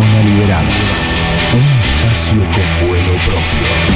Un 0.00 1.64
espacio 1.80 2.38
con 2.52 2.88
vuelo 2.88 3.14
propio. 3.24 3.87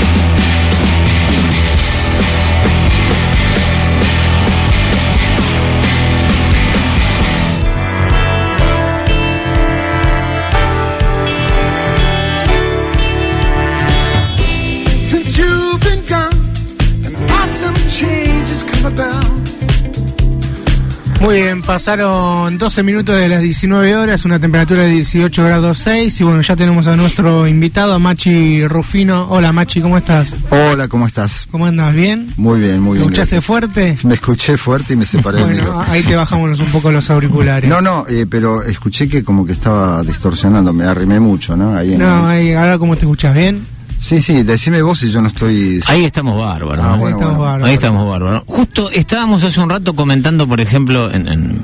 Muy 21.22 21.36
bien, 21.36 21.62
pasaron 21.62 22.58
12 22.58 22.82
minutos 22.82 23.16
de 23.16 23.28
las 23.28 23.40
19 23.42 23.94
horas, 23.96 24.24
una 24.24 24.40
temperatura 24.40 24.82
de 24.82 24.88
18 24.90 25.44
grados 25.44 25.78
6 25.78 26.20
y 26.20 26.24
bueno, 26.24 26.40
ya 26.42 26.56
tenemos 26.56 26.88
a 26.88 26.96
nuestro 26.96 27.46
invitado, 27.46 27.94
a 27.94 28.00
Machi 28.00 28.66
Rufino. 28.66 29.28
Hola 29.30 29.52
Machi, 29.52 29.80
¿cómo 29.80 29.96
estás? 29.98 30.34
Hola, 30.50 30.88
¿cómo 30.88 31.06
estás? 31.06 31.46
¿Cómo 31.52 31.66
andas? 31.66 31.94
¿Bien? 31.94 32.26
Muy 32.36 32.58
bien, 32.58 32.80
muy 32.80 32.98
¿Te 32.98 33.02
bien. 33.04 33.12
escuchaste 33.12 33.36
gracias. 33.36 33.44
fuerte? 33.44 33.96
Me 34.02 34.14
escuché 34.14 34.56
fuerte 34.56 34.94
y 34.94 34.96
me 34.96 35.06
separé 35.06 35.42
Bueno, 35.44 35.80
ahí 35.86 36.02
te 36.02 36.16
bajamos 36.16 36.58
un 36.58 36.66
poco 36.66 36.90
los 36.90 37.08
auriculares. 37.08 37.70
No, 37.70 37.80
no, 37.80 38.04
eh, 38.08 38.26
pero 38.28 38.60
escuché 38.64 39.08
que 39.08 39.22
como 39.22 39.46
que 39.46 39.52
estaba 39.52 40.02
distorsionando, 40.02 40.72
me 40.72 40.84
arrimé 40.84 41.20
mucho, 41.20 41.56
¿no? 41.56 41.76
Ahí 41.76 41.92
en 41.92 42.00
No, 42.00 42.30
el- 42.32 42.36
ahí, 42.48 42.52
ahora 42.52 42.78
cómo 42.78 42.96
te 42.96 43.02
escuchas, 43.04 43.32
¿bien? 43.32 43.64
Sí, 44.02 44.20
sí, 44.20 44.42
decime 44.42 44.82
vos 44.82 44.98
si 44.98 45.10
yo 45.12 45.22
no 45.22 45.28
estoy... 45.28 45.80
Ahí 45.86 46.04
estamos 46.04 46.36
bárbaros. 46.36 46.84
Ah, 46.84 46.90
¿no? 46.90 46.98
bueno, 46.98 47.06
Ahí 47.06 47.12
estamos 47.12 47.36
bueno. 47.36 47.40
bárbaros. 47.40 47.68
Ahí 47.68 47.74
estamos 47.74 48.08
bárbaros. 48.08 48.42
Justo 48.46 48.90
estábamos 48.90 49.44
hace 49.44 49.60
un 49.60 49.70
rato 49.70 49.94
comentando, 49.94 50.48
por 50.48 50.60
ejemplo, 50.60 51.08
en, 51.12 51.28
en- 51.28 51.60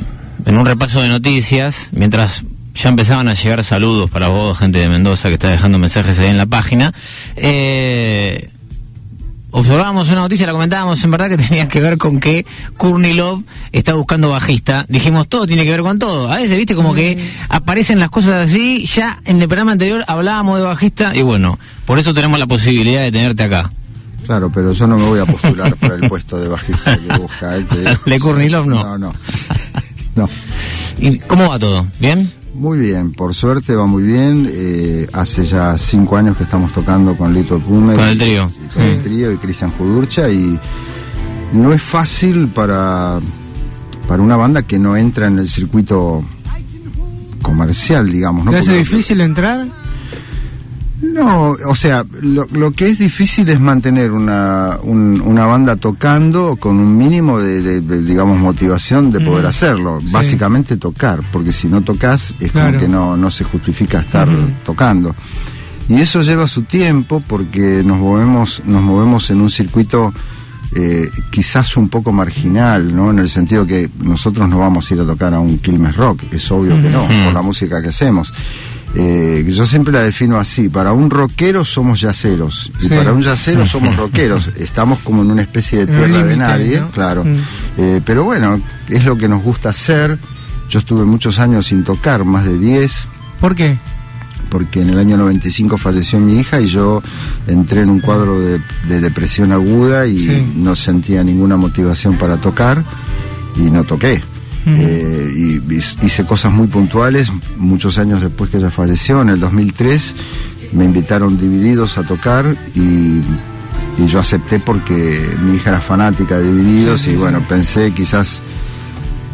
en 0.47 0.56
un 0.56 0.64
repaso 0.64 1.03
de 1.03 1.09
noticias, 1.09 1.89
mientras 1.92 2.44
ya 2.75 2.91
empezaban 2.91 3.27
a 3.28 3.34
llegar 3.34 3.64
saludos 3.64 4.09
para 4.09 4.28
vos, 4.28 4.56
gente 4.56 4.78
de 4.78 4.89
Mendoza 4.89 5.28
que 5.28 5.34
está 5.34 5.48
dejando 5.48 5.78
mensajes 5.81 6.16
ahí 6.20 6.28
en 6.28 6.39
la 6.39 6.47
página. 6.47 6.94
Eh, 7.34 8.48
observábamos 9.50 10.10
una 10.10 10.22
noticia, 10.22 10.46
la 10.46 10.52
comentábamos 10.52 11.02
en 11.02 11.10
verdad 11.10 11.28
que 11.28 11.36
tenía 11.38 11.68
que 11.68 11.80
ver 11.80 11.98
con 11.98 12.20
que 12.20 12.44
Kurnilov 12.77 13.42
está 13.72 13.94
buscando 13.94 14.30
bajista. 14.30 14.84
Dijimos, 14.88 15.28
todo 15.28 15.46
tiene 15.46 15.64
que 15.64 15.70
ver 15.70 15.82
con 15.82 15.98
todo. 15.98 16.30
A 16.30 16.36
veces, 16.36 16.56
viste, 16.56 16.74
como 16.74 16.94
que 16.94 17.18
aparecen 17.48 17.98
las 17.98 18.10
cosas 18.10 18.48
así. 18.50 18.86
Ya 18.86 19.20
en 19.24 19.41
el 19.41 19.48
programa 19.48 19.72
anterior 19.72 20.04
hablábamos 20.06 20.58
de 20.58 20.64
bajista 20.64 21.14
y 21.14 21.22
bueno, 21.22 21.58
por 21.86 21.98
eso 21.98 22.12
tenemos 22.14 22.38
la 22.38 22.46
posibilidad 22.46 23.02
de 23.02 23.12
tenerte 23.12 23.42
acá. 23.44 23.70
Claro, 24.26 24.50
pero 24.52 24.72
yo 24.72 24.86
no 24.86 24.98
me 24.98 25.04
voy 25.04 25.20
a 25.20 25.24
postular 25.26 25.74
para 25.76 25.94
el 25.94 26.06
puesto 26.08 26.38
de 26.38 26.48
bajista 26.48 26.98
que 26.98 27.19
busca 27.19 27.56
él. 27.56 27.66
te. 27.66 28.10
Le 28.10 28.20
Kurnilov 28.20 28.66
no. 28.66 28.82
No, 28.82 28.98
no. 28.98 29.14
No. 30.14 30.28
¿Y 30.98 31.19
cómo 31.20 31.48
va 31.48 31.58
todo? 31.58 31.86
¿Bien? 31.98 32.30
Muy 32.58 32.78
bien, 32.78 33.12
por 33.12 33.34
suerte 33.34 33.74
va 33.76 33.86
muy 33.86 34.02
bien. 34.02 34.50
Eh, 34.52 35.06
hace 35.12 35.44
ya 35.44 35.78
cinco 35.78 36.16
años 36.16 36.36
que 36.36 36.42
estamos 36.42 36.72
tocando 36.72 37.16
con 37.16 37.32
Lito 37.32 37.58
Pume. 37.60 37.94
Con 37.94 38.08
el 38.08 38.18
trío. 38.18 38.50
Y, 38.64 38.74
con 38.74 38.82
el 38.82 39.02
trío 39.02 39.32
y 39.32 39.36
Cristian 39.36 39.70
Judurcha 39.70 40.28
y 40.28 40.58
no 41.52 41.72
es 41.72 41.80
fácil 41.80 42.48
para, 42.48 43.20
para 44.08 44.22
una 44.22 44.36
banda 44.36 44.62
que 44.64 44.78
no 44.78 44.97
entra 44.97 45.28
en 45.28 45.38
el 45.38 45.48
circuito 45.48 46.24
comercial, 47.42 48.10
digamos. 48.10 48.44
¿no? 48.44 48.50
¿Te 48.50 48.58
hace 48.58 48.66
Porque- 48.70 48.78
difícil 48.80 49.20
entrar? 49.20 49.66
No, 51.00 51.50
o 51.66 51.75
sea, 51.76 52.04
lo, 52.22 52.47
lo 52.50 52.72
que 52.72 52.88
es 52.91 52.98
difícil 52.98 53.48
es 53.50 53.60
mantener 53.60 54.10
una, 54.10 54.78
un- 54.82 55.20
una 55.25 55.47
banda 55.47 55.76
tocando 55.76 56.56
con 56.56 56.78
un 56.81 56.97
mínimo 56.97 57.38
de, 57.38 57.62
de- 57.62 57.81
de, 57.81 58.03
digamos, 58.03 58.38
motivación 58.38 59.12
de 59.12 59.20
poder 59.20 59.44
Mm, 59.44 59.48
hacerlo. 59.48 60.00
sí. 60.00 60.09
Básicamente 60.10 60.76
tocar, 60.76 61.20
porque 61.32 61.53
si 61.53 61.69
no 61.69 61.82
tocas 61.82 62.34
es 62.41 62.50
Claro. 62.50 62.69
como 62.72 62.81
que 62.81 62.88
no, 62.88 63.16
no 63.16 63.31
se 63.31 63.44
justifica 63.44 63.98
estar 63.98 64.28
tocando. 64.66 65.14
Y 65.88 66.00
eso 66.00 66.20
lleva 66.22 66.48
su 66.48 66.62
tiempo 66.62 67.22
porque 67.26 67.82
nos 67.84 67.98
movemos, 67.98 68.62
nos 68.66 68.82
movemos 68.82 69.30
en 69.30 69.41
un 69.41 69.50
circuito 69.50 70.12
eh, 70.76 71.09
quizás 71.30 71.76
un 71.78 71.88
poco 71.88 72.12
marginal, 72.12 72.94
¿no? 72.94 73.10
En 73.10 73.19
el 73.20 73.30
sentido 73.30 73.66
que 73.66 73.88
nosotros 74.03 74.47
no 74.50 74.59
vamos 74.59 74.91
a 74.91 74.94
ir 74.94 75.00
a 75.00 75.06
tocar 75.06 75.32
a 75.32 75.41
un 75.41 75.59
Quilmes 75.60 75.97
Rock, 75.97 76.25
es 76.30 76.50
obvio 76.50 76.75
que 76.82 76.91
no, 76.91 77.06
por 77.25 77.32
la 77.32 77.41
música 77.41 77.80
que 77.80 77.88
hacemos. 77.88 78.34
Eh, 78.94 79.44
yo 79.49 79.66
siempre 79.66 79.93
la 79.93 80.03
defino 80.03 80.38
así, 80.38 80.69
para 80.69 80.93
un 80.93 81.10
rockero 81.10 81.65
somos 81.65 82.00
yaceros 82.00 82.72
y 82.81 82.88
Sí. 82.88 82.94
para 82.94 83.12
un 83.12 83.22
yacero 83.22 83.66
somos 83.66 83.97
rockeros, 83.97 84.49
estamos 84.56 84.99
como 85.00 85.22
en 85.22 85.31
una 85.31 85.43
especie 85.43 85.81
de 85.84 85.87
tierra 85.93 86.22
de 86.22 86.37
nadie, 86.37 86.81
¿no? 86.81 86.91
claro. 86.91 87.25
Mm. 87.25 87.37
Eh, 87.77 88.00
pero 88.04 88.25
bueno, 88.25 88.60
es 88.88 89.04
lo 89.04 89.16
que 89.16 89.28
nos 89.28 89.43
gusta 89.43 89.69
hacer. 89.71 90.19
Yo 90.71 90.78
estuve 90.81 91.04
muchos 91.04 91.38
años 91.38 91.66
sin 91.66 91.84
tocar, 91.84 92.25
más 92.25 92.44
de 92.47 92.59
10, 92.59 93.09
¿Por 93.41 93.54
qué? 93.54 93.78
porque 94.50 94.81
en 94.81 94.88
el 94.91 94.98
año 94.98 95.16
95 95.19 95.77
falleció 95.78 96.19
mi 96.19 96.38
hija 96.41 96.60
y 96.60 96.66
yo 96.69 97.03
entré 97.47 97.82
en 97.82 97.91
un 97.91 98.00
cuadro 98.00 98.41
de, 98.41 98.60
de 98.88 99.00
depresión 99.00 99.53
aguda 99.53 100.06
y 100.06 100.19
Sí. 100.19 100.53
no 100.56 100.75
sentía 100.75 101.22
ninguna 101.22 101.56
motivación 101.59 102.16
para 102.16 102.38
tocar 102.38 102.82
y 103.56 103.71
no 103.71 103.84
toqué. 103.84 104.22
Eh, 104.66 105.32
y, 105.34 105.74
y 105.74 105.82
hice 106.02 106.24
cosas 106.26 106.52
muy 106.52 106.66
puntuales 106.66 107.30
muchos 107.56 107.98
años 107.98 108.20
después 108.20 108.50
que 108.50 108.58
ella 108.58 108.70
falleció, 108.70 109.22
en 109.22 109.30
el 109.30 109.41
2003 109.41 110.14
me 110.72 110.84
invitaron 110.84 111.38
divididos 111.41 111.96
a 111.96 112.02
tocar 112.02 112.44
y, 112.74 113.20
y 113.98 114.06
yo 114.06 114.18
acepté 114.20 114.58
porque 114.60 115.26
mi 115.42 115.56
hija 115.56 115.70
era 115.70 115.80
fanática 115.80 116.38
de 116.38 116.52
divididos 116.52 117.00
Sí, 117.00 117.04
sí, 117.06 117.10
y 117.10 117.14
sí. 117.14 117.18
bueno, 117.20 117.41
pensé 117.48 117.92
quizás 117.92 118.42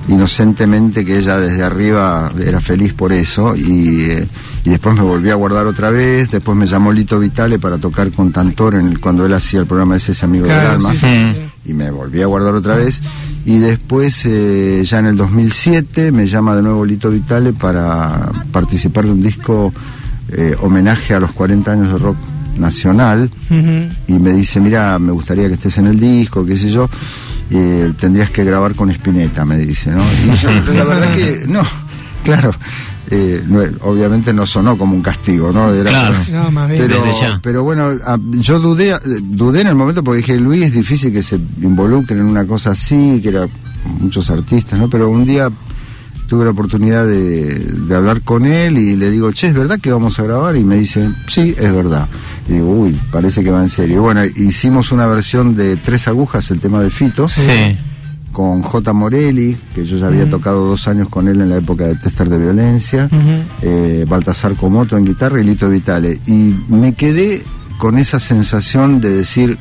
inocentemente 0.09 1.05
que 1.05 1.19
ella 1.19 1.39
desde 1.39 1.63
arriba 1.63 2.31
era 2.39 2.61
feliz 2.61 2.93
por 2.93 3.13
eso 3.13 3.57
y, 3.57 4.03
eh, 4.11 4.27
y 4.65 4.71
después 4.71 4.95
me 4.95 5.01
volví 5.03 5.31
a 5.31 5.35
guardar 5.35 5.67
otra 5.67 5.91
vez, 5.91 6.31
después 6.31 6.57
me 6.57 6.67
llamó 6.67 6.93
Lito 6.93 7.19
Vitale 7.19 7.59
para 7.59 7.79
tocar 7.79 8.11
con 8.13 8.31
Tantor 8.31 8.75
en 8.75 8.89
el- 8.89 9.01
cuando 9.01 9.25
él 9.25 9.33
hacía 9.33 9.61
el 9.61 9.67
programa 9.67 9.97
ese, 9.97 10.13
ese 10.13 10.25
amigo 10.27 10.47
del 10.47 10.55
Claro, 10.55 10.71
alma 10.73 10.93
sí, 10.93 10.99
sí, 10.99 11.07
Mm. 11.07 11.33
sí. 11.35 11.41
Y 11.65 11.75
me 11.75 11.91
volví 11.91 12.23
a 12.23 12.27
guardar 12.27 12.55
otra 12.55 12.77
vez. 12.77 13.03
Y 13.47 13.59
después 13.59 14.25
eh, 14.27 14.83
ya 14.85 15.01
en 15.01 15.07
el 15.07 15.17
2007 15.17 16.13
me 16.13 16.27
llama 16.27 16.57
de 16.57 16.63
nuevo 16.63 16.85
Lito 16.85 17.11
Vitale 17.11 17.53
para 17.53 18.31
participar 18.53 19.05
de 19.05 19.13
un 19.13 19.23
disco 19.23 19.73
eh, 20.31 20.57
homenaje 20.61 21.15
a 21.15 21.21
los 21.21 21.33
40 21.33 21.73
años 21.73 21.93
de 21.93 21.99
rock 21.99 22.17
nacional. 22.59 23.31
Y 24.09 24.13
me 24.13 24.33
dice, 24.33 24.61
mira, 24.61 24.99
me 24.99 25.13
gustaría 25.13 25.49
que 25.49 25.55
estés 25.55 25.79
en 25.79 25.87
el 25.87 26.01
disco, 26.01 26.45
qué 26.47 26.57
sé 26.57 26.71
yo, 26.71 26.89
eh, 27.51 27.93
tendrías 27.99 28.31
que 28.31 28.45
grabar 28.45 28.75
con 28.75 28.91
Spinetta, 28.91 29.45
me 29.45 29.59
dice, 29.59 29.91
¿no? 29.91 30.03
Y 30.25 30.37
yo, 30.37 30.51
la 30.73 30.85
verdad 30.85 31.15
que, 31.15 31.45
no, 31.47 31.63
claro, 32.25 32.55
eh, 33.11 33.43
no, 33.47 33.61
obviamente 33.83 34.33
no 34.33 34.47
sonó 34.47 34.77
como 34.79 34.95
un 34.97 35.03
castigo, 35.03 35.53
¿no? 35.53 35.73
Era- 35.73 35.91
Claro. 35.91 36.17
No, 36.33 36.51
más 36.51 36.71
bien. 36.71 36.83
pero, 36.83 37.05
Desde 37.05 37.21
ya. 37.21 37.41
pero 37.43 37.63
bueno, 37.63 37.91
a- 38.07 38.19
yo 38.33 38.59
dudé, 38.61 38.91
eh, 38.93 38.99
dudé 39.23 39.61
en 39.63 39.67
el 39.69 39.75
momento 39.75 40.03
porque 40.03 40.19
dije, 40.19 40.39
Luis, 40.39 40.65
es 40.67 40.73
difícil 40.75 41.13
que 41.13 41.23
se 41.23 41.37
involucren 41.63 42.19
en 42.21 42.27
una 42.27 42.45
cosa 42.47 42.71
así, 42.71 43.21
que 43.23 43.29
era 43.29 43.47
muchos 44.01 44.31
artistas, 44.31 44.79
¿no? 44.79 44.89
Pero 44.89 45.11
un 45.11 45.25
día 45.27 45.51
tuve 46.27 46.45
la 46.47 46.53
oportunidad 46.53 47.07
de, 47.07 47.59
de 47.59 47.95
hablar 47.95 48.23
con 48.23 48.47
él 48.47 48.79
y 48.79 48.97
le 48.97 49.11
digo, 49.11 49.31
che, 49.33 49.49
¿es 49.49 49.55
verdad 49.55 49.79
que 49.79 49.93
vamos 49.93 50.19
a 50.19 50.23
grabar? 50.23 50.57
Y 50.57 50.65
me 50.65 50.77
dice, 50.79 51.11
sí, 51.29 51.55
es 51.59 51.75
verdad. 51.75 52.09
Y 52.49 52.55
digo, 52.55 52.71
uy, 52.71 52.99
parece 53.13 53.45
que 53.45 53.51
va 53.51 53.61
en 53.63 53.69
serio. 53.69 54.01
Bueno, 54.03 54.25
hicimos 54.25 54.91
una 54.93 55.07
versión 55.07 55.55
de 55.55 55.77
Tres 55.77 56.09
Agujas, 56.09 56.51
el 56.51 56.61
tema 56.61 56.81
de 56.83 56.89
Fito, 56.89 57.29
Sí. 57.29 57.43
Con 58.35 58.61
J. 58.61 58.93
Morelli, 58.93 59.57
que 59.75 59.87
yo 59.87 59.97
ya 59.97 60.09
había 60.09 60.29
tocado 60.29 60.67
dos 60.67 60.87
años 60.89 61.09
con 61.09 61.29
él 61.29 61.41
en 61.41 61.49
la 61.49 61.57
época 61.59 61.87
de 61.87 61.95
Tester 61.95 62.29
de 62.29 62.37
Violencia, 62.37 63.09
eh, 63.63 64.05
Baltasar 64.07 64.55
Comoto 64.57 64.99
en 64.99 65.07
guitarra 65.07 65.41
y 65.41 65.45
Lito 65.45 65.71
Vitale. 65.71 66.19
Y 66.27 66.55
me 66.69 66.93
quedé 66.95 67.43
con 67.79 67.97
esa 67.97 68.19
sensación 68.21 69.01
de 69.01 69.11
decir, 69.17 69.57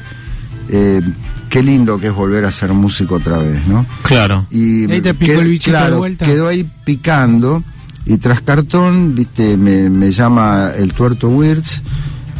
eh, 0.69 1.01
qué 1.49 1.61
lindo 1.63 1.99
que 1.99 2.07
es 2.07 2.13
volver 2.13 2.45
a 2.45 2.51
ser 2.51 2.73
músico 2.73 3.15
otra 3.15 3.37
vez, 3.37 3.65
¿no? 3.67 3.85
Claro. 4.01 4.47
Y 4.49 4.85
Y 4.85 4.91
ahí 4.91 5.01
te 5.01 5.13
picó 5.13 5.33
qued- 5.33 5.41
el 5.43 5.49
bichito 5.49 5.71
de 5.77 5.77
claro, 5.83 5.97
vuelta. 5.99 6.25
quedó 6.25 6.47
ahí 6.47 6.67
picando 6.83 7.63
y 8.05 8.17
tras 8.17 8.41
cartón, 8.41 9.13
viste, 9.15 9.55
me, 9.55 9.89
me 9.89 10.09
llama 10.11 10.71
el 10.75 10.93
tuerto 10.93 11.29
Wirtz 11.29 11.81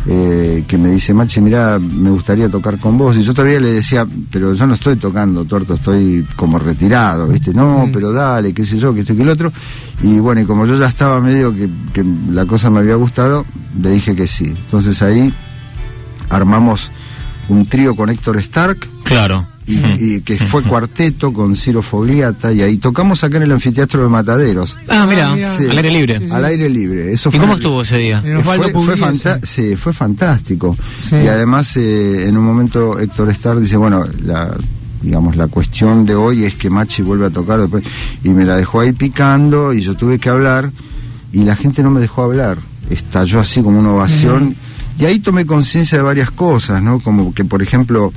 eh, 0.08 0.64
que 0.68 0.78
me 0.78 0.90
dice, 0.92 1.14
Machi, 1.14 1.40
mira, 1.42 1.80
me 1.80 2.10
gustaría 2.10 2.50
tocar 2.50 2.78
con 2.80 2.98
vos. 2.98 3.16
Y 3.18 3.24
yo 3.24 3.34
todavía 3.34 3.60
le 3.60 3.74
decía, 3.74 4.06
pero 4.32 4.54
yo 4.54 4.68
no 4.68 4.74
estoy 4.74 4.98
tocando, 4.98 5.46
tuerto, 5.46 5.76
estoy 5.76 6.26
como 6.36 6.60
retirado, 6.60 7.28
¿viste? 7.28 7.54
No, 7.54 7.90
pero 7.92 8.12
dale, 8.12 8.54
qué 8.54 8.66
sé 8.66 8.78
yo, 8.78 8.94
que 8.94 9.02
esto 9.02 9.14
y 9.14 9.18
que 9.18 9.24
el 9.24 9.30
otro. 9.30 9.52
Y 10.02 10.20
bueno, 10.20 10.42
y 10.42 10.46
como 10.46 10.66
yo 10.66 10.78
ya 10.78 10.88
estaba 10.88 11.22
medio 11.22 11.54
que, 11.54 11.70
que 11.94 12.04
la 12.32 12.46
cosa 12.46 12.70
me 12.70 12.80
había 12.80 12.96
gustado, 12.96 13.46
le 13.82 13.92
dije 13.92 14.16
que 14.16 14.28
sí. 14.28 14.46
Entonces 14.46 15.02
ahí 15.02 15.34
armamos 16.30 16.92
un 17.50 17.66
trío 17.66 17.96
con 17.96 18.10
Héctor 18.10 18.38
Stark, 18.38 18.88
Claro. 19.04 19.46
Y, 19.66 20.16
y 20.16 20.22
que 20.22 20.38
fue 20.38 20.62
cuarteto 20.64 21.32
con 21.32 21.56
Ciro 21.56 21.82
Fogliata 21.82 22.52
y 22.52 22.62
ahí 22.62 22.78
tocamos 22.78 23.24
acá 23.24 23.38
en 23.38 23.44
el 23.44 23.52
anfiteatro 23.54 24.04
de 24.04 24.10
Mataderos 24.10 24.78
Ah, 24.90 25.06
mira, 25.08 25.34
mira. 25.34 25.56
Sí. 25.58 25.66
al 25.70 25.78
aire 25.78 25.90
libre. 25.92 26.20
Sí, 26.20 26.26
sí. 26.28 26.32
al 26.34 26.46
aire 26.46 26.70
libre 26.70 27.12
eso 27.14 27.30
¿Y 27.30 27.32
fue 27.34 27.40
cómo 27.42 27.54
estuvo 27.56 27.82
ese 27.82 27.98
día? 27.98 28.22
Fue, 28.22 28.58
fue 28.58 28.70
Pugliese. 28.72 29.00
fanta- 29.02 29.40
sí, 29.44 29.76
fue 29.76 29.94
fantástico 29.94 30.76
Sí. 31.08 31.16
y 31.16 31.28
además 31.28 31.76
eh, 31.78 32.28
en 32.28 32.38
un 32.38 32.46
momento 32.46 33.00
Héctor 33.00 33.30
Starr 33.30 33.60
dice 33.60 33.78
bueno 33.78 34.06
la 34.26 34.56
digamos 35.02 35.36
la 35.36 35.48
cuestión 35.48 36.06
de 36.06 36.16
hoy 36.16 36.46
es 36.46 36.56
que 36.56 36.70
Machi 36.70 37.02
vuelve 37.02 37.26
a 37.26 37.30
tocar 37.30 37.60
después 37.60 37.84
y 38.24 38.30
me 38.30 38.46
la 38.46 38.56
dejó 38.56 38.80
ahí 38.82 38.94
picando 38.94 39.74
y 39.74 39.82
yo 39.82 39.96
tuve 39.96 40.20
que 40.20 40.30
hablar 40.30 40.72
y 41.34 41.40
la 41.44 41.56
gente 41.56 41.84
no 41.84 41.90
me 41.92 42.00
dejó 42.00 42.24
hablar 42.24 42.58
estalló 42.90 43.40
así 43.40 43.62
como 43.62 43.80
una 43.80 43.92
ovación 43.94 44.56
y 45.00 45.06
ahí 45.06 45.20
tomé 45.20 45.46
conciencia 45.46 45.98
de 45.98 46.04
varias 46.04 46.32
cosas 46.32 46.82
no 46.82 47.00
como 47.00 47.34
que 47.34 47.44
por 47.44 47.62
ejemplo 47.62 48.14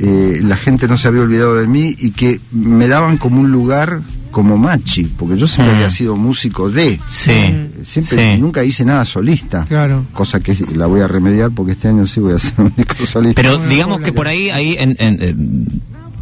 eh, 0.00 0.40
la 0.42 0.56
gente 0.56 0.88
no 0.88 0.96
se 0.96 1.08
había 1.08 1.22
olvidado 1.22 1.54
de 1.56 1.66
mí 1.66 1.94
y 1.98 2.10
que 2.12 2.40
me 2.52 2.88
daban 2.88 3.16
como 3.18 3.40
un 3.40 3.50
lugar 3.52 4.00
como 4.30 4.56
Machi, 4.56 5.04
porque 5.18 5.36
yo 5.36 5.46
siempre 5.46 5.74
Mm. 5.74 5.76
había 5.76 5.90
sido 5.90 6.16
músico 6.16 6.70
de, 6.70 6.98
Sí. 7.10 7.32
siempre 7.84 8.34
Sí. 8.34 8.40
nunca 8.40 8.64
hice 8.64 8.82
nada 8.84 9.04
solista, 9.04 9.66
Claro. 9.66 10.06
cosa 10.14 10.40
que 10.40 10.56
la 10.74 10.86
voy 10.86 11.02
a 11.02 11.06
remediar 11.08 11.50
porque 11.50 11.72
este 11.72 11.88
año 11.88 12.06
sí 12.06 12.18
voy 12.20 12.32
a 12.32 12.36
hacer 12.36 12.54
un 12.58 12.72
disco 12.76 13.04
solista. 13.04 13.42
Pero 13.42 13.58
digamos 13.58 14.00
que 14.00 14.12
por 14.12 14.26
ahí, 14.28 14.48
ahí 14.48 14.74
en- 14.78 14.96
en- 14.98 15.18
eh, 15.20 15.34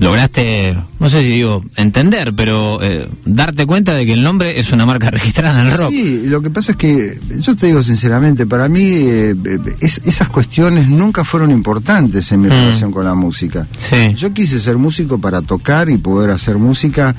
lograste, 0.00 0.76
no 0.98 1.08
sé 1.10 1.20
si 1.22 1.28
digo 1.28 1.62
entender, 1.76 2.32
pero 2.34 2.82
eh, 2.82 3.08
darte 3.24 3.66
cuenta 3.66 3.94
de 3.94 4.06
que 4.06 4.12
el 4.14 4.22
nombre 4.22 4.58
es 4.58 4.72
una 4.72 4.86
marca 4.86 5.10
registrada 5.10 5.60
en 5.60 5.66
el 5.68 5.76
rock. 5.78 5.90
Sí, 5.90 6.22
lo 6.26 6.40
que 6.42 6.50
pasa 6.50 6.72
es 6.72 6.78
que, 6.78 7.18
yo 7.38 7.54
te 7.54 7.66
digo 7.68 7.82
sinceramente, 7.82 8.46
para 8.46 8.68
mí 8.68 8.80
eh, 8.82 9.30
eh, 9.44 9.58
es- 9.80 10.00
esas 10.04 10.28
cuestiones 10.28 10.88
nunca 10.88 11.24
fueron 11.24 11.50
importantes 11.50 12.32
en 12.32 12.40
mi 12.40 12.48
Mm. 12.48 12.50
relación 12.50 12.90
con 12.92 13.04
la 13.04 13.14
música. 13.14 13.66
Sí. 13.78 14.14
Yo 14.16 14.32
quise 14.34 14.58
ser 14.58 14.76
músico 14.78 15.18
para 15.20 15.42
tocar 15.42 15.88
y 15.90 15.98
poder 15.98 16.30
hacer 16.30 16.56
música 16.58 17.14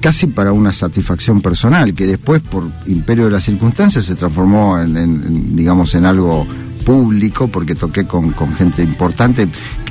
casi 0.00 0.26
para 0.28 0.52
una 0.52 0.72
satisfacción 0.72 1.40
personal, 1.40 1.94
que 1.94 2.06
después 2.06 2.40
por 2.40 2.64
imperio 2.86 3.24
de 3.26 3.30
las 3.32 3.44
circunstancias 3.44 4.04
se 4.04 4.14
transformó 4.14 4.78
en- 4.78 4.96
en, 4.96 5.56
digamos, 5.56 5.94
en 5.94 6.04
algo 6.06 6.46
público, 6.86 7.48
porque 7.48 7.74
toqué 7.74 8.06
con, 8.06 8.30
con 8.30 8.54
gente 8.54 8.80
importante, 8.82 9.48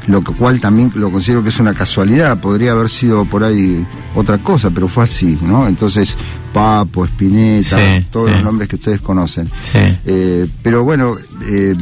lo 0.07 0.23
cual 0.23 0.61
también 0.61 0.91
lo 0.95 1.11
considero 1.11 1.43
que 1.43 1.49
es 1.49 1.59
una 1.59 1.73
casualidad, 1.73 2.39
podría 2.39 2.71
haber 2.71 2.89
sido 2.89 3.25
por 3.25 3.43
ahí 3.43 3.85
otra 4.15 4.37
cosa, 4.37 4.69
pero 4.71 4.87
fue 4.87 5.03
así, 5.03 5.37
¿no? 5.41 5.67
Entonces, 5.67 6.15
Papo, 6.53 7.03
Espineta, 7.03 7.77
Sí, 7.77 8.05
todos 8.09 8.29
sí. 8.29 8.35
los 8.35 8.43
nombres 8.45 8.69
que 8.69 8.77
ustedes 8.77 9.01
conocen. 9.01 9.47
Sí. 9.47 9.79
Eh, 10.05 10.47
pero 10.63 10.85
bueno, 10.85 11.15
eh, 11.49 11.75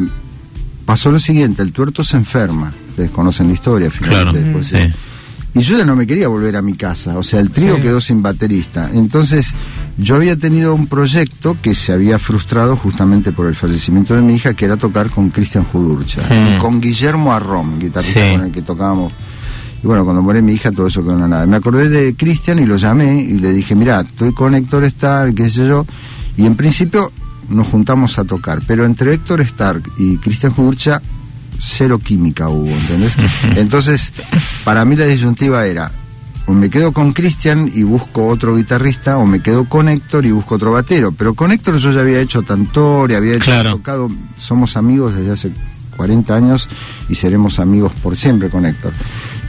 pasó 0.83 1.11
lo 1.11 1.19
siguiente, 1.19 1.61
el 1.61 1.71
tuerto 1.71 2.03
se 2.03 2.17
enferma, 2.17 2.73
ustedes 2.89 3.11
conocen 3.11 3.47
la 3.47 3.53
historia, 3.53 3.91
finalmente. 3.91 4.31
Claro, 4.41 4.59
después, 4.61 4.67
sí. 4.67 4.97
Y 5.55 5.59
yo 5.61 5.77
ya 5.77 5.85
no 5.85 5.95
me 5.95 6.07
quería 6.07 6.27
volver 6.27 6.55
a 6.57 6.61
mi 6.61 6.73
casa, 6.73 7.17
o 7.17 7.23
sea, 7.23 7.39
el 7.39 7.49
trío 7.51 7.75
Sí. 7.75 7.81
quedó 7.81 8.01
sin 8.01 8.21
baterista. 8.21 8.89
Entonces, 8.93 9.53
yo 9.97 10.15
había 10.15 10.35
tenido 10.35 10.73
un 10.73 10.87
proyecto 10.87 11.55
que 11.61 11.75
se 11.75 11.93
había 11.93 12.17
frustrado 12.19 12.75
justamente 12.75 13.31
por 13.31 13.45
el 13.47 13.55
fallecimiento 13.55 14.15
de 14.15 14.21
mi 14.21 14.35
hija, 14.35 14.53
que 14.53 14.65
era 14.65 14.77
tocar 14.77 15.09
con 15.09 15.29
Cristian 15.29 15.63
Judurcha 15.63 16.21
Sí. 16.27 16.33
y 16.33 16.57
con 16.59 16.81
Guillermo 16.81 17.31
Arrom, 17.33 17.77
guitarrista 17.79 18.19
Sí. 18.29 18.35
con 18.35 18.45
el 18.47 18.51
que 18.51 18.61
tocábamos. 18.63 19.13
Y 19.83 19.87
bueno, 19.87 20.03
cuando 20.05 20.21
muere 20.21 20.41
mi 20.41 20.53
hija, 20.53 20.71
todo 20.71 20.87
eso 20.87 21.03
quedó 21.03 21.21
en 21.23 21.29
nada. 21.29 21.45
Me 21.45 21.57
acordé 21.57 21.89
de 21.89 22.15
Cristian 22.15 22.57
y 22.59 22.65
lo 22.65 22.77
llamé 22.77 23.21
y 23.21 23.33
le 23.39 23.51
dije, 23.51 23.75
mira, 23.75 24.01
estoy 24.01 24.33
con 24.33 24.55
Héctor 24.55 24.85
Stark, 24.85 25.35
qué 25.35 25.49
sé 25.49 25.67
yo. 25.67 25.85
Y 26.37 26.45
en 26.45 26.55
principio 26.55 27.11
nos 27.49 27.67
juntamos 27.67 28.17
a 28.17 28.23
tocar, 28.23 28.61
pero 28.65 28.85
entre 28.85 29.13
Héctor 29.13 29.41
Stark 29.41 29.83
y 29.99 30.15
Cristian 30.17 30.53
Judurcha, 30.53 31.01
cero 31.65 31.99
química 32.03 32.49
hubo, 32.49 32.67
¿entendés? 32.67 33.13
Entonces, 33.55 34.11
para 34.63 34.83
mí 34.85 34.95
la 34.95 35.05
disyuntiva 35.05 35.65
era, 35.65 35.91
o 36.45 36.51
me 36.53 36.69
quedo 36.69 36.91
con 36.91 37.13
Cristian 37.13 37.71
y 37.73 37.83
busco 37.83 38.27
otro 38.27 38.55
guitarrista, 38.57 39.17
o 39.17 39.25
me 39.25 39.41
quedo 39.41 39.65
con 39.65 39.87
Héctor 39.87 40.25
y 40.25 40.31
busco 40.31 40.55
otro 40.55 40.71
batero. 40.73 41.11
Pero 41.13 41.33
con 41.35 41.51
Héctor 41.51 41.77
yo 41.77 41.91
ya 41.91 42.01
había 42.01 42.19
hecho 42.19 42.41
Tantori, 42.41 43.15
había 43.15 43.35
hecho, 43.35 43.45
Claro. 43.45 43.71
tocado, 43.77 44.11
somos 44.37 44.75
amigos 44.75 45.15
desde 45.15 45.31
hace 45.31 45.51
40 45.95 46.35
años 46.35 46.67
y 47.07 47.15
seremos 47.15 47.59
amigos 47.59 47.93
por 48.01 48.17
siempre 48.17 48.49
con 48.49 48.65
Héctor. 48.65 48.91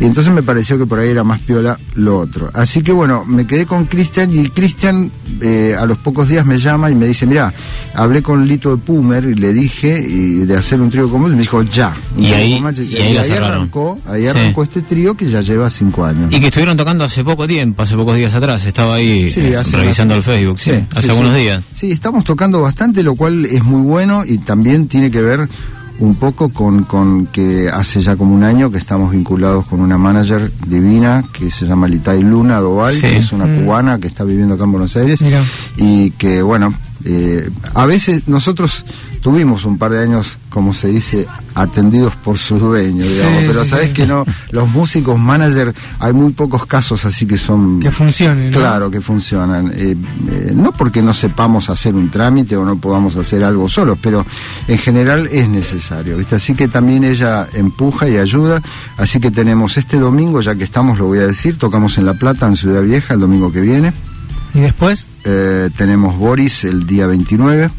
Y 0.01 0.05
entonces 0.05 0.33
me 0.33 0.43
pareció 0.43 0.77
que 0.77 0.87
por 0.87 0.99
ahí 0.99 1.11
era 1.11 1.23
más 1.23 1.41
piola 1.41 1.79
lo 1.95 2.19
otro. 2.19 2.51
Así 2.53 2.83
que 2.83 2.91
bueno, 2.93 3.25
me 3.25 3.47
quedé 3.47 3.65
con 3.65 3.85
Cristian 3.87 4.29
y 4.37 4.49
Cristian 4.49 5.11
eh, 5.41 5.77
a 5.79 5.87
los 5.87 5.99
pocos 5.99 6.29
días 6.29 6.45
me 6.45 6.59
llama 6.59 6.91
y 6.91 6.95
me 6.97 7.07
dice, 7.07 7.27
mira, 7.27 7.53
hablé 7.95 8.21
con 8.23 8.47
Lito 8.47 8.71
de 8.75 8.83
Pumer 8.83 9.25
y 9.25 9.35
le 9.35 9.53
dije 9.53 10.05
y 10.07 10.39
de 10.47 10.57
hacer 10.57 10.81
un 10.81 10.91
trío 10.91 11.09
con 11.09 11.23
vos 11.23 11.31
y 11.33 11.37
me 11.37 11.43
dijo, 11.43 11.63
ya. 11.63 11.95
Y 12.19 12.27
ahí- 12.27 12.61
y 12.91 12.97
ahí 12.97 13.15
la 13.15 13.23
cerraron. 13.25 13.53
arrancó, 13.59 13.99
ahí 14.09 14.23
Sí. 14.23 14.29
arrancó 14.29 14.63
este 14.65 14.83
trío 14.83 15.15
que 15.15 15.31
ya 15.31 15.41
lleva 15.43 15.71
cinco 15.71 16.05
años. 16.05 16.33
Y 16.33 16.41
que 16.41 16.47
estuvieron 16.49 16.77
tocando 16.77 17.05
hace 17.05 17.23
poco 17.23 17.47
tiempo, 17.47 17.83
hace 17.83 17.95
pocos 17.95 18.17
días 18.17 18.35
atrás. 18.35 18.65
Estaba 18.67 18.95
ahí 18.97 19.31
Sí, 19.31 19.41
eh, 19.41 19.63
revisando 19.73 20.15
el 20.17 20.23
Facebook, 20.25 20.59
sí, 20.61 20.73
hace 20.95 21.11
algunos 21.11 21.35
días. 21.37 21.63
Sí, 21.75 21.93
estamos 21.93 22.25
tocando 22.25 22.61
bastante, 22.61 23.03
lo 23.05 23.15
cual 23.15 23.45
es 23.47 23.63
muy 23.63 23.83
bueno 23.83 24.25
y 24.27 24.39
también 24.39 24.89
tiene 24.89 25.11
que 25.11 25.23
ver 25.23 25.49
un 26.01 26.17
poco 26.17 26.49
con, 26.49 26.85
con 26.85 27.27
que 27.27 27.69
hace 27.69 28.01
ya 28.01 28.17
como 28.17 28.35
un 28.35 28.43
año 28.43 28.71
que 28.71 28.79
estamos 28.79 29.13
vinculados 29.13 29.67
con 29.67 29.81
una 29.81 29.97
manager 29.97 30.51
divina 30.67 31.25
que 31.33 31.51
se 31.51 31.67
llama 31.67 31.87
Litay 31.87 32.23
Luna 32.23 32.59
Doval, 32.61 32.95
Sí. 32.95 33.01
que 33.03 33.17
es 33.19 33.33
una 33.33 33.47
Mm. 33.47 33.61
cubana 33.65 33.99
que 34.01 34.09
está 34.09 34.25
viviendo 34.25 34.55
acá 34.55 34.65
en 34.65 34.73
Buenos 34.73 34.97
Aires 34.97 35.23
Mira. 35.23 35.43
y 35.77 36.11
que 36.13 36.43
bueno, 36.43 36.75
eh, 37.05 37.49
a 37.75 37.87
veces 37.87 38.27
nosotros 38.29 38.85
tuvimos 39.25 39.65
un 39.65 39.79
par 39.79 39.91
de 39.91 40.01
años, 40.03 40.37
como 40.51 40.75
se 40.75 40.89
dice, 40.89 41.27
atendidos 41.55 42.15
por 42.15 42.37
sus 42.37 42.61
dueños, 42.61 43.09
digamos, 43.09 43.41
Sí, 43.41 43.45
pero 43.47 43.65
sí, 43.65 43.71
sabes 43.71 43.87
sí. 43.89 43.95
que 43.95 44.07
no, 44.07 44.23
los 44.51 44.69
músicos 44.69 45.19
manager 45.19 45.75
hay 45.99 46.13
muy 46.13 46.31
pocos 46.33 46.67
casos 46.67 47.07
así 47.07 47.25
que 47.25 47.39
son 47.39 47.81
Que 47.81 47.91
funcione, 47.91 48.51
¿no? 48.51 48.59
Claro 48.59 48.91
que 48.91 49.01
funcionan. 49.01 49.73
Eh, 49.75 49.97
eh, 50.31 50.53
no 50.55 50.73
porque 50.73 51.01
no 51.01 51.15
sepamos 51.15 51.71
hacer 51.71 51.95
un 51.95 52.11
trámite 52.11 52.55
o 52.55 52.67
no 52.67 52.77
podamos 52.77 53.17
hacer 53.17 53.43
algo 53.45 53.67
solos, 53.67 53.97
pero 54.03 54.27
en 54.69 54.77
general 54.77 55.27
es 55.33 55.49
necesario. 55.49 56.19
¿viste? 56.19 56.35
Así 56.37 56.55
que 56.55 56.69
también 56.69 57.03
ella 57.03 57.49
empuja 57.55 58.07
y 58.07 58.19
ayuda. 58.19 58.61
Así 58.99 59.21
que 59.21 59.31
tenemos 59.31 59.79
este 59.79 59.99
domingo, 59.99 60.43
ya 60.43 60.55
que 60.55 60.65
estamos, 60.65 60.99
lo 60.99 61.07
voy 61.07 61.21
a 61.21 61.27
decir, 61.27 61.57
tocamos 61.57 61.97
en 61.97 62.05
La 62.05 62.13
Plata, 62.13 62.47
en 62.47 62.57
Ciudad 62.57 62.83
Vieja, 62.83 63.15
el 63.15 63.21
domingo 63.21 63.51
que 63.51 63.63
viene. 63.63 63.95
Y 64.53 64.61
después, 64.61 65.09
Eh, 65.25 65.71
tenemos 65.79 66.19
Boris 66.19 66.65
el 66.65 66.87
día 66.87 67.07
29. 67.07 67.71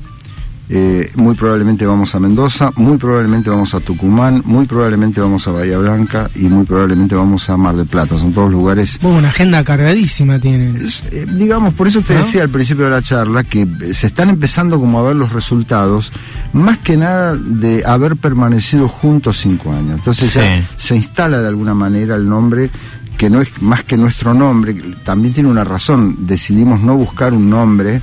Eh, 0.67 1.12
muy 1.15 1.35
probablemente 1.35 1.85
vamos 1.85 2.15
a 2.15 2.19
Mendoza, 2.19 2.72
muy 2.75 2.98
probablemente 2.98 3.51
vamos 3.51 3.75
a 3.75 3.79
Tucumán, 3.79 4.41
muy 4.45 4.65
probablemente 4.65 5.22
vamos 5.22 5.48
a 5.48 5.51
Bahía 5.51 5.77
Blanca 5.77 6.29
y 6.36 6.43
muy 6.43 6.65
probablemente 6.65 7.13
vamos 7.13 7.48
a 7.50 7.57
Mar 7.57 7.75
del 7.75 7.86
Plata. 7.86 8.17
Son 8.17 8.34
todos 8.34 8.51
lugares 8.51 8.98
vos, 9.01 9.13
una 9.15 9.27
agenda 9.29 9.63
cargadísima 9.63 10.39
tienen. 10.39 10.75
eh, 11.12 11.25
digamos, 11.36 11.74
por 11.75 11.88
eso 11.88 12.01
te 12.01 12.13
¿No? 12.15 12.19
decía 12.22 12.41
al 12.41 12.50
principio 12.50 12.86
de 12.86 12.91
la 12.91 13.01
charla 13.01 13.43
que 13.43 13.62
eh, 13.62 13.93
se 13.93 14.07
están 14.07 14.29
empezando 14.29 14.79
como 14.79 15.00
a 15.00 15.03
ver 15.03 15.15
los 15.15 15.34
resultados, 15.34 16.12
más 16.53 16.79
que 16.79 16.98
nada 16.98 17.36
de 17.36 17.84
haber 17.86 18.15
permanecido 18.15 18.88
juntos 18.88 19.38
cinco 19.39 19.72
años. 19.72 19.91
Entonces 20.00 20.34
ya 20.34 20.67
se 20.77 20.95
instala 20.95 21.41
de 21.41 21.48
alguna 21.48 21.75
manera 21.75 22.15
el 22.15 22.27
nombre 22.27 22.72
que 23.17 23.29
no 23.29 23.39
es 23.39 23.50
más 23.62 23.84
que 23.84 23.98
nuestro 23.98 24.34
nombre, 24.34 24.75
que 24.75 24.81
también 25.03 25.34
tiene 25.34 25.50
una 25.50 25.63
razón, 25.63 26.17
decidimos 26.27 26.81
no 26.81 26.98
buscar 26.98 27.34
un 27.34 27.50
nombre, 27.50 28.01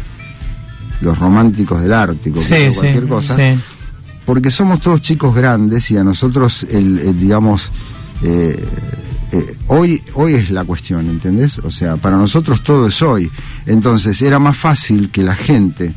los 1.03 1.19
románticos 1.19 1.83
del 1.83 1.93
Ártico, 1.93 2.41
Sí, 2.41 2.69
cualquier 2.75 3.07
cosa, 3.07 3.37
sí. 3.37 3.61
porque 4.25 4.51
somos 4.51 4.81
todos 4.81 5.03
chicos 5.03 5.35
grandes 5.35 5.91
y 5.91 5.97
a 5.97 6.05
nosotros, 6.05 6.65
el, 6.65 6.99
el, 6.99 7.19
digamos, 7.19 7.73
eh, 8.23 8.65
eh, 9.33 9.57
hoy, 9.69 10.01
hoy 10.15 10.35
es 10.35 10.51
la 10.51 10.65
cuestión, 10.65 11.09
¿entendés? 11.09 11.59
O 11.59 11.71
sea, 11.71 11.97
para 11.97 12.17
nosotros 12.17 12.63
todo 12.63 12.87
es 12.87 13.01
hoy. 13.03 13.31
Entonces 13.67 14.21
era 14.23 14.39
más 14.39 14.57
fácil 14.57 15.11
que 15.11 15.23
la 15.23 15.35
gente 15.35 15.93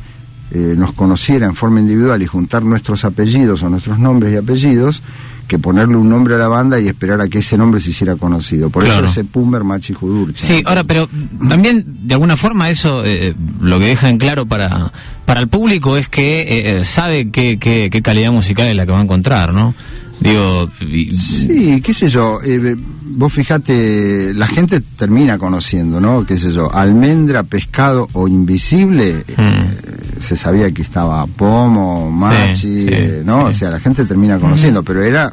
eh, 0.50 0.74
nos 0.76 0.92
conociera 0.92 1.46
en 1.46 1.54
forma 1.54 1.80
individual 1.80 2.22
y 2.22 2.26
juntar 2.26 2.62
nuestros 2.64 3.04
apellidos 3.04 3.62
o 3.62 3.68
nuestros 3.68 3.98
nombres 3.98 4.32
y 4.32 4.36
apellidos 4.36 5.02
que 5.46 5.58
ponerle 5.58 5.96
un 5.96 6.08
nombre 6.08 6.34
a 6.34 6.38
la 6.38 6.48
banda 6.48 6.80
y 6.80 6.88
esperar 6.88 7.20
a 7.20 7.28
que 7.28 7.38
ese 7.38 7.56
nombre 7.56 7.80
se 7.80 7.90
hiciera 7.90 8.16
conocido. 8.16 8.70
Por 8.70 8.84
Claro. 8.84 9.06
eso 9.06 9.12
ese 9.20 9.24
Pumer 9.24 9.64
Machi 9.64 9.94
Judurcha. 9.94 10.46
Sí, 10.46 10.62
ahora, 10.64 10.84
pero 10.84 11.08
también 11.48 11.84
de 12.02 12.14
alguna 12.14 12.36
forma 12.36 12.68
eso 12.70 13.04
eh, 13.04 13.34
lo 13.60 13.78
que 13.78 13.86
deja 13.86 14.08
en 14.08 14.18
claro 14.18 14.46
para, 14.46 14.92
para 15.24 15.40
el 15.40 15.48
público 15.48 15.96
es 15.96 16.08
que 16.08 16.42
eh, 16.42 16.78
eh, 16.80 16.84
sabe 16.84 17.30
qué, 17.30 17.58
qué, 17.58 17.88
qué 17.90 18.02
calidad 18.02 18.32
musical 18.32 18.66
es 18.66 18.76
la 18.76 18.86
que 18.86 18.92
va 18.92 18.98
a 18.98 19.02
encontrar, 19.02 19.52
¿no? 19.52 19.74
Digo, 20.20 20.68
Sí, 21.12 21.80
qué 21.82 21.92
sé 21.92 22.08
yo, 22.08 22.38
eh, 22.44 22.74
vos 23.16 23.32
fijate, 23.32 24.32
la 24.34 24.46
gente 24.46 24.80
termina 24.80 25.38
conociendo, 25.38 26.00
¿no? 26.00 26.24
Qué 26.24 26.36
sé 26.38 26.50
yo, 26.52 26.72
almendra, 26.72 27.42
pescado 27.42 28.08
o 28.14 28.26
invisible, 28.26 29.24
eh, 29.28 30.14
se 30.20 30.36
sabía 30.36 30.70
que 30.72 30.82
estaba 30.82 31.26
Pomo, 31.26 32.10
Machi, 32.10 32.54
Sí, 32.54 32.78
sí, 32.80 32.86
eh, 32.90 33.22
¿no? 33.24 33.42
sí. 33.42 33.48
O 33.48 33.52
sea, 33.52 33.70
la 33.70 33.78
gente 33.80 34.04
termina 34.06 34.38
conociendo, 34.38 34.82
pero 34.82 35.02
era 35.02 35.32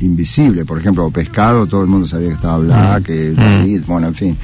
invisible, 0.00 0.64
por 0.64 0.78
ejemplo, 0.78 1.10
pescado, 1.10 1.66
todo 1.66 1.82
el 1.82 1.88
mundo 1.88 2.06
sabía 2.06 2.28
que 2.28 2.34
estaba 2.34 2.58
Black, 2.58 3.02
que 3.04 3.32
David, 3.32 3.82
bueno, 3.86 4.08
en 4.08 4.14
fin. 4.14 4.36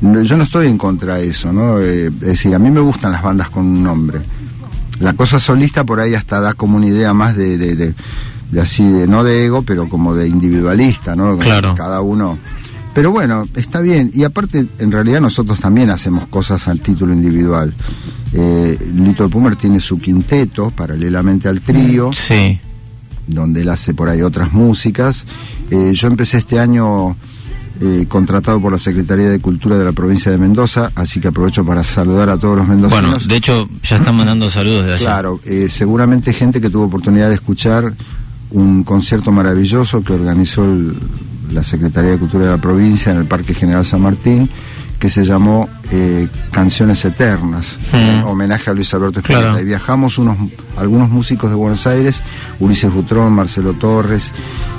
No, 0.00 0.20
yo 0.22 0.36
no 0.36 0.42
estoy 0.44 0.66
en 0.66 0.78
contra 0.78 1.16
de 1.16 1.28
eso, 1.28 1.52
¿no? 1.52 1.78
Eh, 1.78 2.06
es 2.06 2.20
decir, 2.20 2.54
a 2.54 2.58
mí 2.58 2.70
me 2.70 2.80
gustan 2.80 3.12
las 3.12 3.22
bandas 3.22 3.48
con 3.50 3.64
un 3.66 3.82
nombre. 3.84 4.18
La 4.98 5.12
cosa 5.12 5.38
solista 5.38 5.84
por 5.84 6.00
ahí 6.00 6.14
hasta 6.14 6.40
da 6.40 6.54
como 6.54 6.78
una 6.78 6.86
idea 6.86 7.12
más 7.12 7.36
de, 7.36 7.56
de, 7.58 7.76
de- 7.76 7.94
de 8.50 8.60
así, 8.60 8.88
de 8.88 9.06
no 9.06 9.24
de 9.24 9.46
ego, 9.46 9.62
pero 9.62 9.88
como 9.88 10.14
de 10.14 10.28
individualista, 10.28 11.16
¿no? 11.16 11.36
Claro. 11.38 11.74
Cada 11.74 12.00
uno. 12.00 12.38
Pero 12.94 13.10
bueno, 13.10 13.46
está 13.54 13.80
bien. 13.80 14.10
Y 14.14 14.24
aparte, 14.24 14.66
en 14.78 14.90
realidad 14.90 15.20
nosotros 15.20 15.60
también 15.60 15.90
hacemos 15.90 16.26
cosas 16.28 16.66
al 16.68 16.80
título 16.80 17.12
individual. 17.12 17.74
Eh, 18.32 18.78
Lito 18.94 19.24
de 19.24 19.28
Pumer 19.28 19.56
tiene 19.56 19.80
su 19.80 19.98
quinteto, 19.98 20.70
paralelamente 20.70 21.48
al 21.48 21.60
trío 21.60 22.10
sí. 22.14 22.58
donde 23.26 23.62
él 23.62 23.68
hace 23.68 23.92
por 23.92 24.08
ahí 24.08 24.22
otras 24.22 24.52
músicas. 24.52 25.26
Eh, 25.70 25.92
yo 25.94 26.08
empecé 26.08 26.38
este 26.38 26.58
año 26.58 27.16
eh, 27.78 28.06
contratado 28.08 28.58
por 28.58 28.72
la 28.72 28.78
Secretaría 28.78 29.28
de 29.28 29.38
Cultura 29.40 29.76
de 29.76 29.84
la 29.84 29.92
provincia 29.92 30.32
de 30.32 30.38
Mendoza, 30.38 30.90
así 30.94 31.20
que 31.20 31.28
aprovecho 31.28 31.62
para 31.62 31.84
saludar 31.84 32.30
a 32.30 32.38
todos 32.38 32.56
los 32.56 32.66
mendocinos. 32.66 33.02
Bueno, 33.02 33.18
de 33.18 33.36
hecho, 33.36 33.68
ya 33.82 33.96
están 33.96 34.16
mandando 34.16 34.48
saludos 34.48 34.86
de 34.86 34.94
allá. 34.94 35.04
Claro, 35.04 35.40
eh, 35.44 35.68
seguramente 35.68 36.32
gente 36.32 36.62
que 36.62 36.70
tuvo 36.70 36.84
oportunidad 36.84 37.28
de 37.28 37.34
escuchar 37.34 37.92
un 38.50 38.84
concierto 38.84 39.32
maravilloso 39.32 40.02
que 40.02 40.12
organizó 40.12 40.64
el- 40.64 40.96
la 41.52 41.62
Secretaría 41.62 42.10
de 42.12 42.18
Cultura 42.18 42.44
de 42.46 42.50
la 42.52 42.60
provincia 42.60 43.12
en 43.12 43.18
el 43.18 43.24
Parque 43.26 43.54
General 43.54 43.84
San 43.84 44.00
Martín, 44.02 44.48
que 44.98 45.08
se 45.08 45.24
llamó 45.24 45.68
eh, 45.92 46.26
Canciones 46.50 47.04
Eternas, 47.04 47.78
en 47.92 48.22
homenaje 48.24 48.70
a 48.70 48.74
Luis 48.74 48.92
Alberto. 48.94 49.22
Claro. 49.22 49.60
Y 49.60 49.64
viajamos 49.64 50.18
unos, 50.18 50.36
algunos 50.76 51.08
músicos 51.10 51.50
de 51.50 51.54
Buenos 51.56 51.86
Aires, 51.86 52.20
Ulises 52.58 52.92
Butrón, 52.92 53.32
Marcelo 53.32 53.74
Torres, 53.74 54.32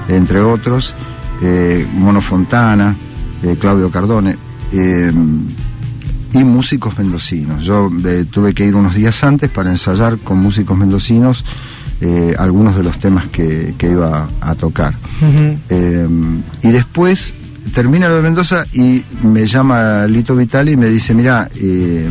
entre 0.09 0.41
otros, 0.41 0.95
eh, 1.41 1.87
Mono 1.93 2.19
Fontana, 2.19 2.95
eh, 3.43 3.55
Claudio 3.59 3.89
Cardone. 3.89 4.35
eh, 4.73 5.13
y 6.33 6.43
músicos 6.43 6.97
mendocinos. 6.97 7.63
Yo 7.63 7.89
tuve 8.29 8.53
que 8.53 8.65
ir 8.65 8.75
unos 8.75 8.95
días 8.95 9.23
antes 9.23 9.49
para 9.49 9.71
ensayar 9.71 10.17
con 10.17 10.37
músicos 10.39 10.77
mendocinos 10.77 11.45
eh, 11.99 12.35
algunos 12.37 12.75
de 12.77 12.83
los 12.83 12.99
temas 12.99 13.27
que, 13.27 13.73
que 13.77 13.89
iba 13.89 14.27
a 14.41 14.55
tocar. 14.55 14.93
Eh, 15.69 16.07
y 16.63 16.69
después 16.69 17.33
termina 17.73 18.07
lo 18.07 18.17
de 18.17 18.21
Mendoza 18.21 18.65
y 18.73 19.03
me 19.23 19.45
llama 19.45 20.05
Lito 20.05 20.35
Vitali 20.35 20.73
y 20.73 20.77
me 20.77 20.89
dice, 20.89 21.13
mira, 21.13 21.49
eh, 21.55 22.07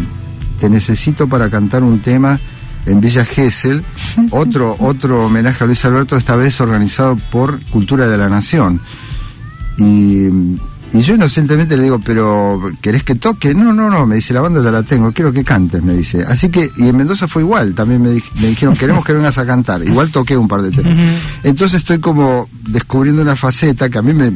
te 0.61 0.69
necesito 0.69 1.29
para 1.29 1.49
cantar 1.49 1.83
un 1.83 2.01
tema 2.01 2.39
en 2.87 3.01
Villa 3.01 3.25
Gesell, 3.25 3.83
otro, 4.31 4.77
otro 4.79 5.27
homenaje 5.27 5.65
a 5.65 5.67
Luis 5.67 5.85
Alberto, 5.85 6.17
esta 6.17 6.37
vez 6.37 6.61
organizado 6.61 7.17
por 7.31 7.61
Cultura 7.67 8.09
de 8.09 8.19
la 8.19 8.29
Nación. 8.29 8.81
Y, 9.79 10.29
y 10.93 11.01
yo 11.01 11.15
inocentemente 11.15 11.77
le 11.77 11.83
digo, 11.85 12.01
pero 12.05 12.61
¿querés 12.81 13.03
que 13.03 13.15
toque? 13.17 13.55
No, 13.55 13.73
no, 13.75 13.91
no, 13.91 14.07
me 14.07 14.15
dice, 14.17 14.33
la 14.33 14.41
banda 14.41 14.63
ya 14.63 14.71
la 14.71 14.83
tengo, 14.83 15.13
quiero 15.13 15.33
que 15.33 15.45
cantes, 15.45 15.83
me 15.83 15.95
dice. 15.95 16.25
Así 16.27 16.49
que, 16.49 16.71
y 16.77 16.89
en 16.89 16.97
Mendoza 16.97 17.29
fue 17.29 17.43
igual, 17.43 17.75
también 17.75 18.01
me, 18.03 18.11
dij- 18.11 18.33
me 18.41 18.49
dijeron, 18.49 18.75
queremos 18.77 19.05
que 19.05 19.13
vengas 19.13 19.37
a 19.39 19.45
cantar. 19.45 19.83
Igual 19.83 20.11
toqué 20.11 20.37
un 20.37 20.49
par 20.49 20.63
de 20.63 20.71
temas. 20.71 20.97
Entonces 21.43 21.81
estoy 21.81 21.99
como 21.99 22.49
descubriendo 22.69 23.21
una 23.23 23.37
faceta 23.37 23.91
que 23.91 23.99
a 23.99 24.03
mí 24.03 24.13
me, 24.15 24.31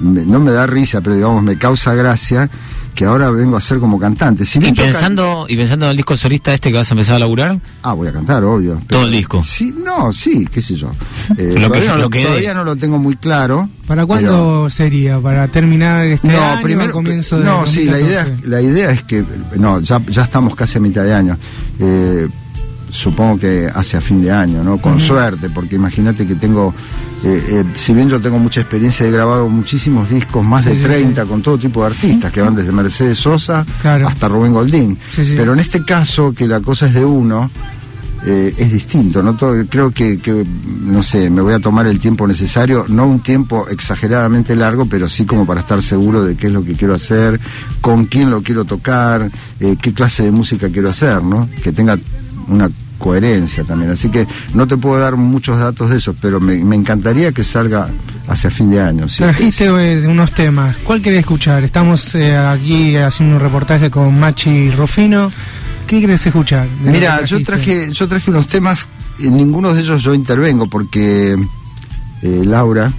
me- 0.00 0.24
no 0.24 0.38
me 0.40 0.52
da 0.52 0.66
risa, 0.66 1.00
pero 1.00 1.16
digamos 1.16 1.42
me 1.42 1.58
causa 1.58 1.92
gracia, 1.94 2.48
que 2.98 3.04
ahora 3.04 3.30
vengo 3.30 3.56
a 3.56 3.60
ser 3.60 3.78
como 3.78 3.96
cantante. 3.96 4.44
Si 4.44 4.58
Y 4.58 4.62
can- 4.62 4.74
pensando, 4.74 5.46
y 5.48 5.56
pensando 5.56 5.84
en 5.84 5.92
el 5.92 5.96
disco 5.96 6.16
solista 6.16 6.52
este 6.52 6.72
que 6.72 6.78
vas 6.78 6.90
a 6.90 6.94
empezar 6.94 7.14
a 7.14 7.18
laburar, 7.20 7.60
Ah, 7.84 7.92
voy 7.92 8.08
a 8.08 8.12
cantar, 8.12 8.42
obvio. 8.42 8.82
Todo 8.88 9.04
el 9.04 9.12
disco. 9.12 9.40
Sí, 9.40 9.72
no, 9.84 10.12
sí, 10.12 10.44
qué 10.50 10.60
sé 10.60 10.74
yo. 10.74 10.90
Eh, 11.38 11.54
Lo 11.56 11.70
que- 11.70 11.78
todavía, 11.78 11.88
no, 11.92 11.96
lo 11.98 12.10
que 12.10 12.24
todavía 12.24 12.54
no 12.54 12.64
lo 12.64 12.74
tengo 12.74 12.98
muy 12.98 13.14
claro. 13.14 13.68
¿Para 13.86 14.04
cuándo 14.04 14.68
sería? 14.68 15.20
¿para 15.20 15.46
terminar 15.46 16.06
este 16.06 16.26
no, 16.26 16.42
año 16.42 16.62
primero, 16.62 16.90
o 16.90 16.92
comienzo 16.94 17.38
de 17.38 17.44
no, 17.44 17.64
sí, 17.66 17.84
la 17.84 18.00
idea, 18.00 18.24
2014? 18.24 18.48
la 18.48 18.60
idea 18.62 18.90
es 18.90 19.02
que, 19.04 19.24
no, 19.56 19.78
ya, 19.80 20.02
ya 20.10 20.24
estamos 20.24 20.56
casi 20.56 20.78
a 20.78 20.80
mitad 20.80 21.04
de 21.04 21.14
año. 21.14 21.36
Eh, 21.78 22.26
supongo 22.90 23.38
que 23.38 23.68
hacia 23.72 24.00
fin 24.00 24.22
de 24.22 24.30
año, 24.30 24.62
¿no? 24.64 24.78
Con 24.78 25.00
suerte, 25.00 25.50
porque 25.50 25.76
imagínate 25.76 26.26
que 26.26 26.34
tengo, 26.34 26.74
eh, 27.24 27.42
eh, 27.48 27.64
si 27.74 27.92
bien 27.92 28.08
yo 28.08 28.20
tengo 28.20 28.38
mucha 28.38 28.60
experiencia, 28.60 29.06
he 29.06 29.10
grabado 29.10 29.48
muchísimos 29.48 30.08
discos, 30.08 30.44
más 30.44 30.64
Sí, 30.64 30.70
de 30.70 30.76
sí, 30.76 30.82
30, 30.84 31.24
con 31.26 31.42
todo 31.42 31.58
tipo 31.58 31.80
de 31.80 31.86
artistas, 31.88 32.32
que 32.32 32.40
van 32.40 32.54
desde 32.54 32.72
Mercedes 32.72 33.18
Sosa 33.18 33.64
Claro. 33.82 34.08
hasta 34.08 34.28
Rubén 34.28 34.52
Goldín. 34.52 34.98
Pero 35.36 35.52
en 35.52 35.60
este 35.60 35.84
caso, 35.84 36.32
que 36.34 36.46
la 36.46 36.60
cosa 36.60 36.86
es 36.86 36.94
de 36.94 37.04
uno, 37.04 37.50
eh, 38.26 38.52
es 38.58 38.72
distinto, 38.72 39.22
¿no? 39.22 39.34
Todo, 39.36 39.54
creo 39.68 39.92
que, 39.92 40.18
que, 40.18 40.44
no 40.82 41.02
sé, 41.04 41.30
me 41.30 41.40
voy 41.40 41.54
a 41.54 41.60
tomar 41.60 41.86
el 41.86 42.00
tiempo 42.00 42.26
necesario, 42.26 42.84
no 42.88 43.06
un 43.06 43.20
tiempo 43.20 43.68
exageradamente 43.68 44.56
largo, 44.56 44.86
pero 44.86 45.08
sí 45.08 45.24
como 45.24 45.46
para 45.46 45.60
estar 45.60 45.80
seguro 45.82 46.24
de 46.24 46.34
qué 46.36 46.48
es 46.48 46.52
lo 46.52 46.64
que 46.64 46.72
quiero 46.72 46.94
hacer, 46.94 47.38
con 47.80 48.06
quién 48.06 48.28
lo 48.30 48.42
quiero 48.42 48.64
tocar, 48.64 49.30
eh, 49.60 49.76
qué 49.80 49.92
clase 49.94 50.24
de 50.24 50.30
música 50.32 50.68
quiero 50.68 50.88
hacer, 50.88 51.22
¿no? 51.22 51.48
Que 51.62 51.70
tenga 51.70 51.96
una 52.48 52.70
coherencia 52.98 53.64
también. 53.64 53.90
Así 53.90 54.08
que 54.08 54.26
no 54.54 54.66
te 54.66 54.76
puedo 54.76 54.98
dar 55.00 55.16
muchos 55.16 55.58
datos 55.58 55.90
de 55.90 55.96
eso, 55.96 56.14
pero 56.20 56.40
me, 56.40 56.56
me 56.56 56.76
encantaría 56.76 57.32
que 57.32 57.44
salga 57.44 57.88
hacia 58.26 58.50
fin 58.50 58.70
de 58.70 58.80
año. 58.80 59.08
sí. 59.08 59.18
Trajiste 59.22 59.66
eh, 59.66 60.06
unos 60.06 60.32
temas. 60.32 60.76
¿Cuál 60.84 61.00
querés 61.00 61.20
escuchar? 61.20 61.62
Estamos 61.64 62.14
eh, 62.14 62.36
aquí 62.36 62.96
haciendo 62.96 63.36
un 63.36 63.40
reportaje 63.42 63.90
con 63.90 64.18
Machi 64.18 64.70
Rufino. 64.70 65.30
¿Qué 65.86 66.00
querés 66.00 66.26
escuchar? 66.26 66.66
Mira, 66.82 67.24
yo 67.24 67.42
traje, 67.42 67.90
yo 67.92 68.06
traje 68.08 68.30
unos 68.30 68.46
temas, 68.46 68.86
en 69.20 69.36
ninguno 69.36 69.72
de 69.72 69.80
ellos 69.80 70.02
yo 70.02 70.12
intervengo 70.12 70.68
porque 70.68 71.32
eh, 72.22 72.42
Laura, 72.44 72.92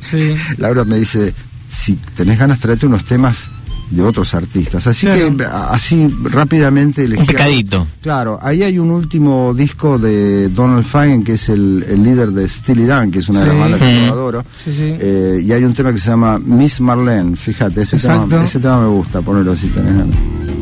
Sí. 0.00 0.34
Laura 0.56 0.84
me 0.84 0.98
dice, 0.98 1.34
si 1.70 1.94
tenés 2.16 2.38
ganas, 2.38 2.58
tráete 2.58 2.86
unos 2.86 3.04
temas 3.04 3.50
de 3.92 4.02
otros 4.02 4.34
artistas. 4.34 4.86
Así 4.86 5.06
Claro. 5.06 5.36
que 5.36 5.44
así 5.44 6.08
rápidamente 6.24 7.04
elegí. 7.04 7.20
un 7.20 7.26
pecadito. 7.26 7.86
Claro, 8.02 8.38
ahí 8.42 8.62
hay 8.62 8.78
un 8.78 8.90
último 8.90 9.52
disco 9.54 9.98
de 9.98 10.48
Donald 10.48 10.84
Fagen, 10.84 11.22
que 11.22 11.34
es 11.34 11.48
el, 11.48 11.84
el 11.88 12.02
líder 12.02 12.30
de 12.32 12.48
Steely 12.48 12.86
Dan, 12.86 13.10
que 13.10 13.20
es 13.20 13.28
una 13.28 13.40
de 13.40 13.46
las 13.46 13.54
Sí. 13.54 13.60
bandas 13.60 13.80
que 13.80 14.06
yo 14.06 14.12
adoro. 14.12 14.44
Sí, 14.64 14.72
sí. 14.72 14.94
Eh, 14.98 15.42
y 15.44 15.52
hay 15.52 15.62
un 15.64 15.74
tema 15.74 15.92
que 15.92 15.98
se 15.98 16.10
llama 16.10 16.38
Miss 16.38 16.80
Marlene, 16.80 17.36
fíjate, 17.36 17.82
ese 17.82 17.98
tema, 17.98 18.26
ese 18.44 18.58
tema 18.60 18.80
me 18.80 18.88
gusta, 18.88 19.20
ponerlo 19.20 19.54
si 19.54 19.68
tenés 19.68 19.94
ganas. 19.96 20.16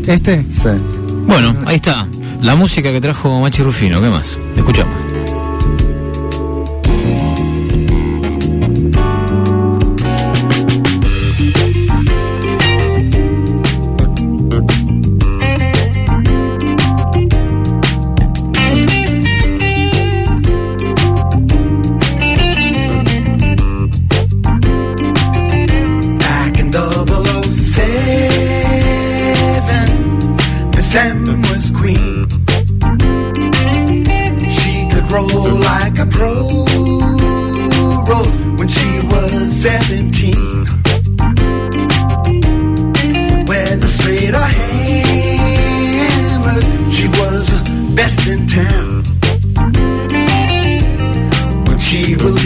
¿Este? 0.06 0.44
Sí. 0.50 0.68
Bueno, 1.26 1.54
ahí 1.66 1.76
está. 1.76 2.06
La 2.42 2.56
música 2.56 2.90
que 2.90 3.00
trajo 3.00 3.40
Machi 3.40 3.62
Rufino, 3.62 4.00
¿qué 4.00 4.08
más? 4.08 4.38
Escuchamos. 4.56 5.09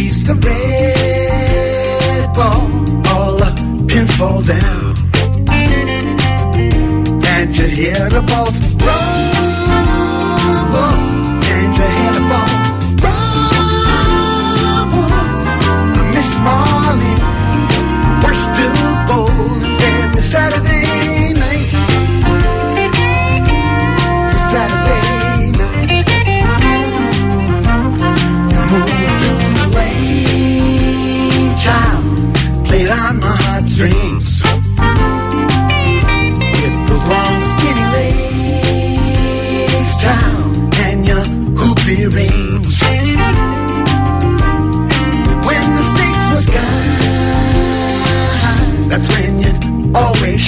Released 0.04 0.26
the 0.26 0.34
red 0.34 1.94
ball, 2.34 2.62
all 3.08 3.36
the 3.38 3.86
pins 3.88 4.14
fall 4.16 4.42
down. 4.42 4.94
Can't 7.22 7.58
you 7.58 7.66
hear 7.66 8.10
the 8.10 8.22
balls 8.26 8.60
rumble? 8.84 9.33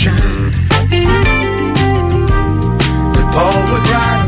sunshine. 0.07 0.51
The 3.15 3.23
Paul 3.33 3.59
would 3.73 3.89
ride 3.91 4.26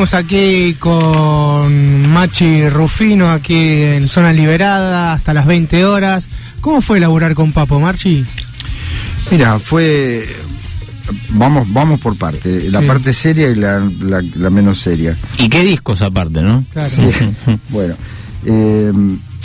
Seguimos 0.00 0.14
aquí 0.14 0.76
con 0.78 2.08
Machi 2.10 2.70
Rufino, 2.70 3.30
aquí 3.30 3.54
en 3.54 4.08
Zona 4.08 4.32
Liberada, 4.32 5.12
hasta 5.12 5.34
las 5.34 5.44
20 5.44 5.84
horas. 5.84 6.30
¿Cómo 6.62 6.80
fue 6.80 6.96
elaborar 6.96 7.34
con 7.34 7.52
Papo, 7.52 7.78
Marchi? 7.78 8.24
Mira, 9.30 9.58
fue. 9.58 10.26
Vamos, 11.32 11.70
vamos 11.70 12.00
por 12.00 12.16
parte. 12.16 12.70
La 12.70 12.80
parte 12.80 13.12
seria 13.12 13.50
y 13.50 13.56
la, 13.56 13.78
la- 14.00 14.24
la 14.36 14.48
menos 14.48 14.80
seria. 14.80 15.18
¿Y 15.36 15.50
qué 15.50 15.62
discos 15.64 16.00
aparte, 16.00 16.40
no? 16.40 16.64
Claro. 16.72 16.90
Bueno, 17.68 17.94
eh, 18.46 18.90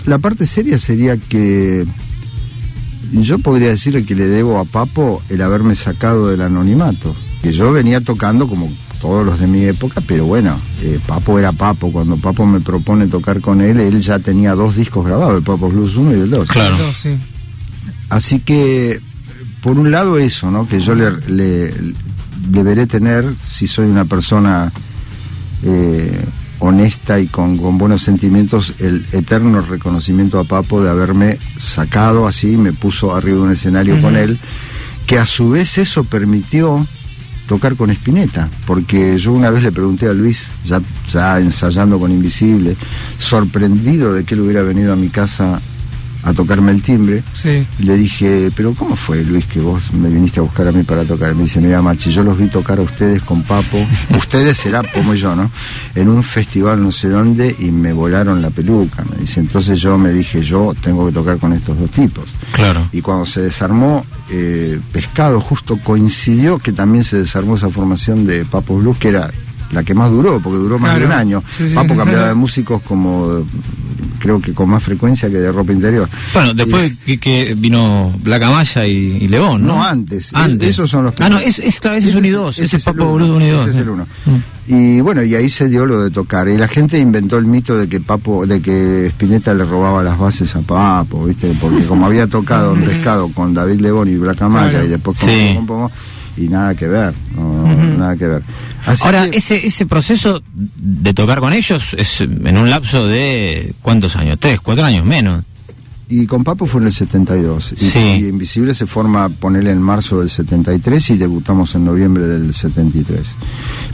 la 0.05 0.19
parte 0.19 0.45
seria 0.47 0.79
sería 0.79 1.17
que 1.17 1.85
yo 3.11 3.39
podría 3.39 3.67
decirle 3.71 4.05
que 4.05 4.15
le 4.15 4.27
debo 4.27 4.57
a 4.59 4.63
Papo 4.63 5.21
el 5.27 5.41
haberme 5.41 5.75
sacado 5.75 6.29
del 6.29 6.39
anonimato. 6.39 7.13
Que 7.43 7.51
yo 7.51 7.73
venía 7.73 7.99
tocando 7.99 8.47
como 8.47 8.69
todos 9.01 9.25
los 9.25 9.39
de 9.39 9.47
mi 9.47 9.63
época, 9.65 10.01
pero 10.05 10.25
bueno, 10.25 10.60
eh, 10.81 10.99
Papo 11.05 11.38
era 11.39 11.51
Papo. 11.51 11.91
Cuando 11.91 12.17
Papo 12.17 12.45
me 12.45 12.60
propone 12.60 13.08
tocar 13.08 13.41
con 13.41 13.62
él, 13.62 13.79
él 13.79 14.01
ya 14.01 14.19
tenía 14.19 14.53
dos 14.55 14.75
discos 14.75 15.05
grabados, 15.05 15.38
el 15.38 15.43
Papo 15.43 15.69
Blues 15.69 15.95
1 15.95 16.12
y 16.12 16.19
el 16.21 16.29
2. 16.29 16.49
Claro. 16.49 16.77
Sí. 16.93 17.15
Así 18.10 18.39
que, 18.39 18.99
por 19.62 19.77
un 19.77 19.91
lado 19.91 20.17
eso, 20.17 20.49
¿no? 20.51 20.67
Que 20.67 20.79
yo 20.79 20.95
le, 20.95 21.12
le- 21.27 21.73
deberé 22.49 22.86
tener, 22.88 23.25
si 23.47 23.67
soy 23.67 23.88
una 23.88 24.05
persona 24.05 24.71
eh, 25.63 26.23
honesta 26.60 27.19
y 27.19 27.27
con, 27.27 27.58
con 27.58 27.77
buenos 27.77 28.01
sentimientos, 28.03 28.73
el 28.79 29.05
eterno 29.12 29.62
reconocimiento 29.62 30.39
a 30.39 30.43
Papo 30.43 30.81
de 30.84 30.89
haberme 30.89 31.38
sacado 31.60 32.27
así, 32.27 32.58
me 32.58 32.71
puso 32.73 33.15
arriba 33.15 33.38
de 33.38 33.43
un 33.43 33.51
escenario 33.51 34.01
con 34.01 34.15
él, 34.15 34.39
que 35.05 35.17
a 35.19 35.25
su 35.25 35.49
vez 35.49 35.77
eso 35.77 36.03
permitió 36.03 36.86
tocar 37.47 37.75
con 37.75 37.89
Spinetta, 37.91 38.49
porque 38.65 39.17
yo 39.17 39.34
una 39.34 39.49
vez 39.49 39.63
le 39.63 39.71
pregunté 39.71 40.08
a 40.08 40.13
Luis, 40.13 40.47
ya, 40.63 40.81
ya 41.08 41.39
ensayando 41.39 41.99
con 41.99 42.12
Invisible, 42.12 42.75
sorprendido 43.17 44.13
de 44.13 44.23
que 44.23 44.34
él 44.34 44.41
hubiera 44.41 44.63
venido 44.63 44.93
a 44.93 44.95
mi 44.95 45.10
casa 45.10 45.62
a 46.25 46.33
tocarme 46.33 46.71
el 46.71 46.81
timbre, 46.81 47.23
Sí. 47.33 47.65
le 47.79 47.95
dije, 47.97 48.49
pero 48.55 48.73
¿cómo 48.73 48.95
fue 48.95 49.23
Luis 49.23 49.45
que 49.45 49.59
vos 49.59 49.93
me 49.93 50.09
viniste 50.09 50.39
a 50.39 50.43
buscar 50.43 50.67
a 50.67 50.71
mí 50.71 50.81
para 50.83 51.03
tocar? 51.03 51.35
Me 51.35 51.43
dice, 51.43 51.61
mira 51.61 51.81
Machi, 51.81 52.11
yo 52.11 52.23
los 52.23 52.38
vi 52.38 52.47
tocar 52.47 52.79
a 52.79 52.81
ustedes 52.81 53.21
con 53.21 53.43
Papo, 53.43 53.77
ustedes 54.17 54.57
será 54.57 54.81
como 54.91 55.13
yo, 55.13 55.35
¿no? 55.35 55.49
En 55.93 56.09
un 56.09 56.23
festival 56.23 56.81
no 56.83 56.91
sé 56.91 57.09
dónde 57.09 57.55
y 57.59 57.65
me 57.71 57.93
volaron 57.93 58.41
la 58.41 58.49
peluca, 58.49 59.05
me 59.09 59.17
dice, 59.21 59.39
entonces 59.39 59.79
yo 59.79 59.97
me 59.97 60.11
dije, 60.11 60.41
yo 60.41 60.73
tengo 60.81 61.05
que 61.05 61.13
tocar 61.13 61.38
con 61.38 61.53
estos 61.53 61.77
dos 61.79 61.91
tipos. 61.91 62.25
Claro. 62.53 62.89
Y 62.91 63.01
cuando 63.01 63.25
se 63.25 63.41
desarmó 63.41 64.03
eh, 64.31 64.79
Pescado, 64.91 65.39
justo 65.39 65.77
coincidió 65.83 66.57
que 66.57 66.71
también 66.71 67.03
se 67.03 67.17
desarmó 67.19 67.55
esa 67.55 67.69
formación 67.69 68.25
de 68.25 68.45
Papo 68.45 68.77
Blues, 68.77 68.97
que 68.97 69.09
era 69.09 69.29
la 69.71 69.83
que 69.83 69.93
más 69.93 70.09
duró, 70.09 70.39
porque 70.39 70.57
duró 70.57 70.79
más 70.79 70.97
de 70.99 71.05
un 71.05 71.11
año. 71.11 71.43
Sí, 71.57 71.69
sí. 71.69 71.75
Papo 71.75 71.95
cambiaba 71.95 72.27
de 72.29 72.33
músicos 72.45 72.81
como 72.83 73.43
creo 74.25 74.41
que 74.41 74.53
con 74.53 74.67
más 74.71 74.81
frecuencia 74.81 75.29
que 75.29 75.35
de 75.38 75.51
ropa 75.51 75.71
interior. 75.71 76.09
Bueno, 76.33 76.55
después 76.55 76.93
que, 77.05 77.19
que 77.19 77.53
vino 77.55 78.11
Blacamaya 78.23 78.88
y, 78.88 79.17
y 79.21 79.27
León, 79.27 79.61
¿no? 79.61 79.75
No, 79.75 79.83
antes. 79.83 80.33
Antes. 80.33 80.69
Esos 80.69 80.89
son 80.89 81.05
los 81.05 81.13
Ah, 81.19 81.29
no, 81.29 81.38
es, 81.38 81.59
es, 81.59 81.79
es 81.83 82.15
un 82.15 82.25
y 82.25 82.29
dos. 82.29 82.57
Ese 82.57 82.77
es 82.77 82.83
Papo 82.83 83.05
Boludo 83.05 83.35
un 83.35 83.43
y 83.43 83.49
dos. 83.49 83.61
Ese 83.61 83.69
es 83.71 83.77
el 83.77 83.89
uno. 83.89 84.07
Mm. 84.25 84.35
Y 84.73 84.99
bueno, 85.01 85.21
y 85.23 85.35
ahí 85.35 85.47
se 85.47 85.67
dio 85.67 85.85
lo 85.85 86.01
de 86.01 86.09
tocar. 86.09 86.47
Y 86.49 86.57
la 86.57 86.67
gente 86.67 86.97
inventó 86.97 87.38
el 87.38 87.45
mito 87.45 87.77
de 87.77 87.88
que 87.88 87.99
Papo, 87.99 88.47
de 88.47 88.61
que 88.61 89.05
Spinetta 89.09 89.53
le 89.53 89.63
robaba 89.63 90.01
las 90.01 90.17
bases 90.17 90.55
a 90.55 90.61
Papo, 90.61 91.25
¿viste? 91.25 91.51
Porque 91.61 91.85
como 91.85 92.07
había 92.07 92.25
tocado 92.25 92.73
en 92.75 92.81
pescado 92.85 93.29
con 93.29 93.53
David 93.53 93.79
León 93.81 94.09
y 94.09 94.15
Blacamaya 94.15 94.71
Claro. 94.71 94.85
y 94.85 94.89
después 94.89 95.19
con 95.19 95.29
Sí. 95.29 95.51
con 95.55 95.67
Pomo, 95.67 95.91
y 96.37 96.47
nada 96.47 96.75
que 96.75 96.87
ver, 96.87 97.13
no, 97.35 97.67
no, 97.67 97.97
nada 97.97 98.15
que 98.17 98.27
ver. 98.27 98.41
Así 98.85 99.03
Ahora, 99.05 99.29
que- 99.29 99.37
ese, 99.37 99.65
ese 99.65 99.85
proceso 99.85 100.41
de 100.53 101.13
tocar 101.13 101.39
con 101.39 101.53
ellos 101.53 101.95
es 101.97 102.21
en 102.21 102.57
un 102.57 102.69
lapso 102.69 103.07
de 103.07 103.73
¿cuántos 103.81 104.15
años? 104.15 104.37
¿Tres, 104.39 104.59
cuatro 104.61 104.83
años 104.85 105.05
menos? 105.05 105.43
Y 106.07 106.27
con 106.27 106.43
Papo 106.43 106.67
fue 106.67 106.81
en 106.81 106.87
el 106.87 106.93
72. 106.93 107.73
Y, 107.81 107.89
Sí. 107.89 107.99
y 107.99 108.27
Invisible 108.27 108.75
se 108.75 108.85
forma, 108.85 109.27
ponerle 109.29 109.71
en 109.71 109.81
marzo 109.81 110.19
del 110.19 110.29
73 110.29 111.09
y 111.09 111.17
debutamos 111.17 111.73
en 111.73 111.83
noviembre 111.85 112.27
del 112.27 112.53
73. 112.53 113.21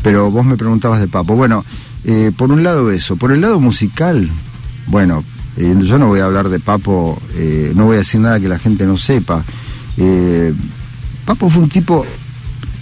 Pero 0.04 0.30
vos 0.30 0.46
me 0.46 0.58
preguntabas 0.58 1.00
de 1.00 1.08
Papo. 1.08 1.36
Bueno, 1.38 1.64
eh, 2.04 2.32
por 2.36 2.52
un 2.52 2.64
lado 2.64 2.92
eso. 2.92 3.16
Por 3.16 3.32
el 3.32 3.40
lado 3.40 3.62
musical, 3.62 4.30
bueno, 4.88 5.24
eh, 5.56 5.74
yo 5.84 5.98
no 6.00 6.08
voy 6.08 6.20
a 6.20 6.26
hablar 6.26 6.50
de 6.50 6.60
Papo, 6.60 7.18
eh, 7.36 7.72
no 7.76 7.86
voy 7.86 7.96
a 7.96 8.00
decir 8.00 8.20
nada 8.20 8.42
que 8.42 8.50
la 8.50 8.60
gente 8.60 8.86
no 8.86 8.98
sepa. 8.98 9.46
Eh, 9.98 10.54
Papo 11.26 11.50
fue 11.50 11.64
un 11.64 11.70
tipo... 11.70 12.06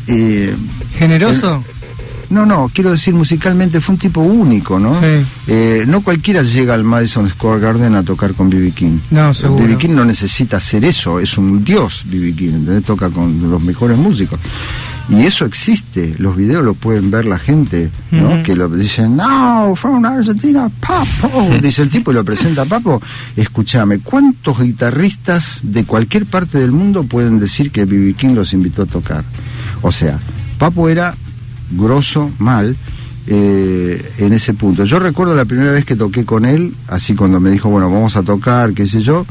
eh, 0.10 0.56
¿Generoso? 0.98 1.64
no, 2.30 2.46
no, 2.46 2.70
quiero 2.74 2.92
decir 2.92 3.14
musicalmente 3.14 3.82
fue 3.82 3.96
un 3.96 4.00
tipo 4.00 4.22
único, 4.22 4.80
¿no? 4.80 5.00
Sí. 5.00 5.26
Eh, 5.48 5.86
no 5.88 6.02
cualquiera 6.02 6.44
llega 6.44 6.74
al 6.74 6.84
Madison 6.84 7.28
Square 7.30 7.60
Garden 7.60 7.96
a 7.96 8.04
tocar 8.04 8.34
con 8.34 8.50
B.B. 8.50 8.72
King. 8.72 9.00
No, 9.12 9.34
seguro. 9.34 9.66
B.B. 9.66 9.78
King 9.78 9.96
no 9.96 10.06
necesita 10.06 10.58
hacer 10.58 10.86
eso, 10.86 11.20
es 11.20 11.38
un 11.38 11.64
dios 11.64 12.04
B.B. 12.06 12.34
King, 12.34 12.54
¿entendés? 12.54 12.84
Toca 12.84 13.10
con 13.10 13.50
los 13.50 13.62
mejores 13.62 13.98
músicos. 13.98 14.40
Y 15.10 15.26
eso 15.26 15.46
existe, 15.46 16.14
los 16.20 16.36
videos 16.36 16.64
lo 16.64 16.76
pueden 16.76 17.10
ver 17.10 17.26
la 17.26 17.40
gente, 17.40 17.90
¿no? 18.12 18.36
Ujú. 18.36 18.44
Que 18.44 18.56
lo 18.56 18.70
dicen, 18.70 19.16
no, 19.16 19.74
from 19.76 20.06
Argentina, 20.06 20.70
Papo, 20.80 21.50
dice 21.62 21.82
el 21.82 21.90
tipo 21.90 22.12
y 22.12 22.14
lo 22.14 22.24
presenta 22.24 22.64
Papo. 22.66 23.02
Escúchame, 23.36 24.00
¿cuántos 24.00 24.62
guitarristas 24.62 25.62
de 25.64 25.84
cualquier 25.86 26.28
parte 26.28 26.60
del 26.60 26.72
mundo 26.72 27.06
pueden 27.06 27.40
decir 27.40 27.72
que 27.72 27.86
B.B. 27.86 28.14
King 28.14 28.36
los 28.36 28.54
invitó 28.54 28.84
a 28.84 28.86
tocar? 28.86 29.24
O 29.82 29.92
sea, 29.92 30.20
Papo 30.58 30.90
era 30.90 31.16
grosso, 31.72 32.32
mal, 32.40 32.76
eh, 33.28 34.12
en 34.18 34.34
ese 34.34 34.54
punto. 34.54 34.84
Yo 34.84 35.00
recuerdo 35.00 35.36
la 35.36 35.46
primera 35.46 35.72
vez 35.72 35.86
que 35.86 35.96
toqué 35.96 36.26
con 36.26 36.46
él, 36.46 36.74
así 36.88 37.16
cuando 37.16 37.40
me 37.40 37.50
dijo, 37.52 37.70
bueno, 37.70 37.90
vamos 37.92 38.16
a 38.16 38.24
tocar, 38.24 38.74
qué 38.74 38.86
sé 38.88 39.02
yo, 39.02 39.26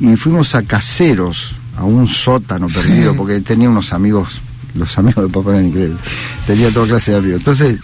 y 0.00 0.16
fuimos 0.16 0.54
a 0.54 0.62
Caseros, 0.62 1.54
a 1.76 1.84
un 1.84 2.06
sótano 2.06 2.68
Sí. 2.68 2.76
perdido, 2.80 3.14
porque 3.16 3.40
tenía 3.40 3.68
unos 3.68 3.92
amigos, 3.92 4.40
los 4.74 4.96
amigos 4.98 5.24
de 5.26 5.32
papá 5.32 5.50
eran 5.50 5.66
increíbles, 5.66 5.98
tenía 6.46 6.70
toda 6.70 6.86
clase 6.86 7.12
de 7.12 7.18
amigos. 7.18 7.38
Entonces 7.40 7.78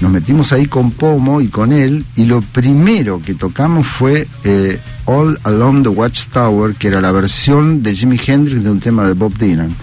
nos 0.00 0.10
metimos 0.10 0.52
ahí 0.52 0.66
con 0.66 0.90
Pomo 0.90 1.40
y 1.40 1.48
con 1.48 1.72
él, 1.72 2.04
y 2.16 2.24
lo 2.24 2.40
primero 2.42 3.20
que 3.24 3.34
tocamos 3.34 3.86
fue 3.86 4.26
eh, 4.44 4.78
All 5.06 5.38
Along 5.44 5.84
the 5.84 5.88
Watchtower, 5.88 6.74
que 6.74 6.88
era 6.88 7.00
la 7.00 7.12
versión 7.12 7.82
de 7.82 7.94
Jimi 7.94 8.20
Hendrix 8.24 8.62
de 8.62 8.70
un 8.70 8.80
tema 8.80 9.06
de 9.06 9.14
Bob 9.14 9.32
Dylan. 9.38 9.74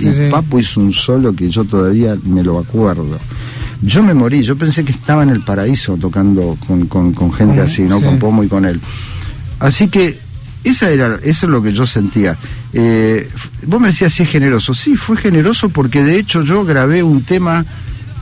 Y. 0.00 0.30
Papo 0.30 0.58
hizo 0.58 0.80
un 0.80 0.92
solo 0.92 1.34
que 1.34 1.50
yo 1.50 1.64
todavía 1.64 2.16
me 2.24 2.42
lo 2.42 2.58
acuerdo. 2.58 3.18
Yo 3.82 4.02
me 4.02 4.14
morí, 4.14 4.42
yo 4.42 4.56
pensé 4.56 4.82
que 4.82 4.92
estaba 4.92 5.24
en 5.24 5.28
el 5.28 5.42
paraíso 5.42 5.96
tocando 5.98 6.56
con, 6.66 6.86
con, 6.86 7.12
con 7.12 7.30
gente 7.32 7.56
Ujú, 7.60 7.62
así, 7.64 7.82
¿no? 7.82 7.98
sí. 7.98 8.04
Con 8.04 8.18
Pomo 8.18 8.42
y 8.42 8.48
con 8.48 8.64
él. 8.64 8.80
Así 9.60 9.88
que 9.88 10.18
esa 10.64 10.90
era, 10.90 11.16
eso 11.22 11.46
es 11.46 11.50
lo 11.52 11.62
que 11.62 11.72
yo 11.72 11.86
sentía. 11.86 12.36
Eh, 12.72 13.28
vos 13.66 13.80
me 13.80 13.88
decías 13.88 14.12
si 14.12 14.22
es 14.24 14.30
generoso. 14.30 14.74
Sí, 14.74 14.96
fue 14.96 15.16
generoso 15.16 15.68
porque 15.68 16.02
de 16.02 16.18
hecho 16.18 16.42
yo 16.42 16.64
grabé 16.64 17.02
un 17.02 17.22
tema 17.22 17.64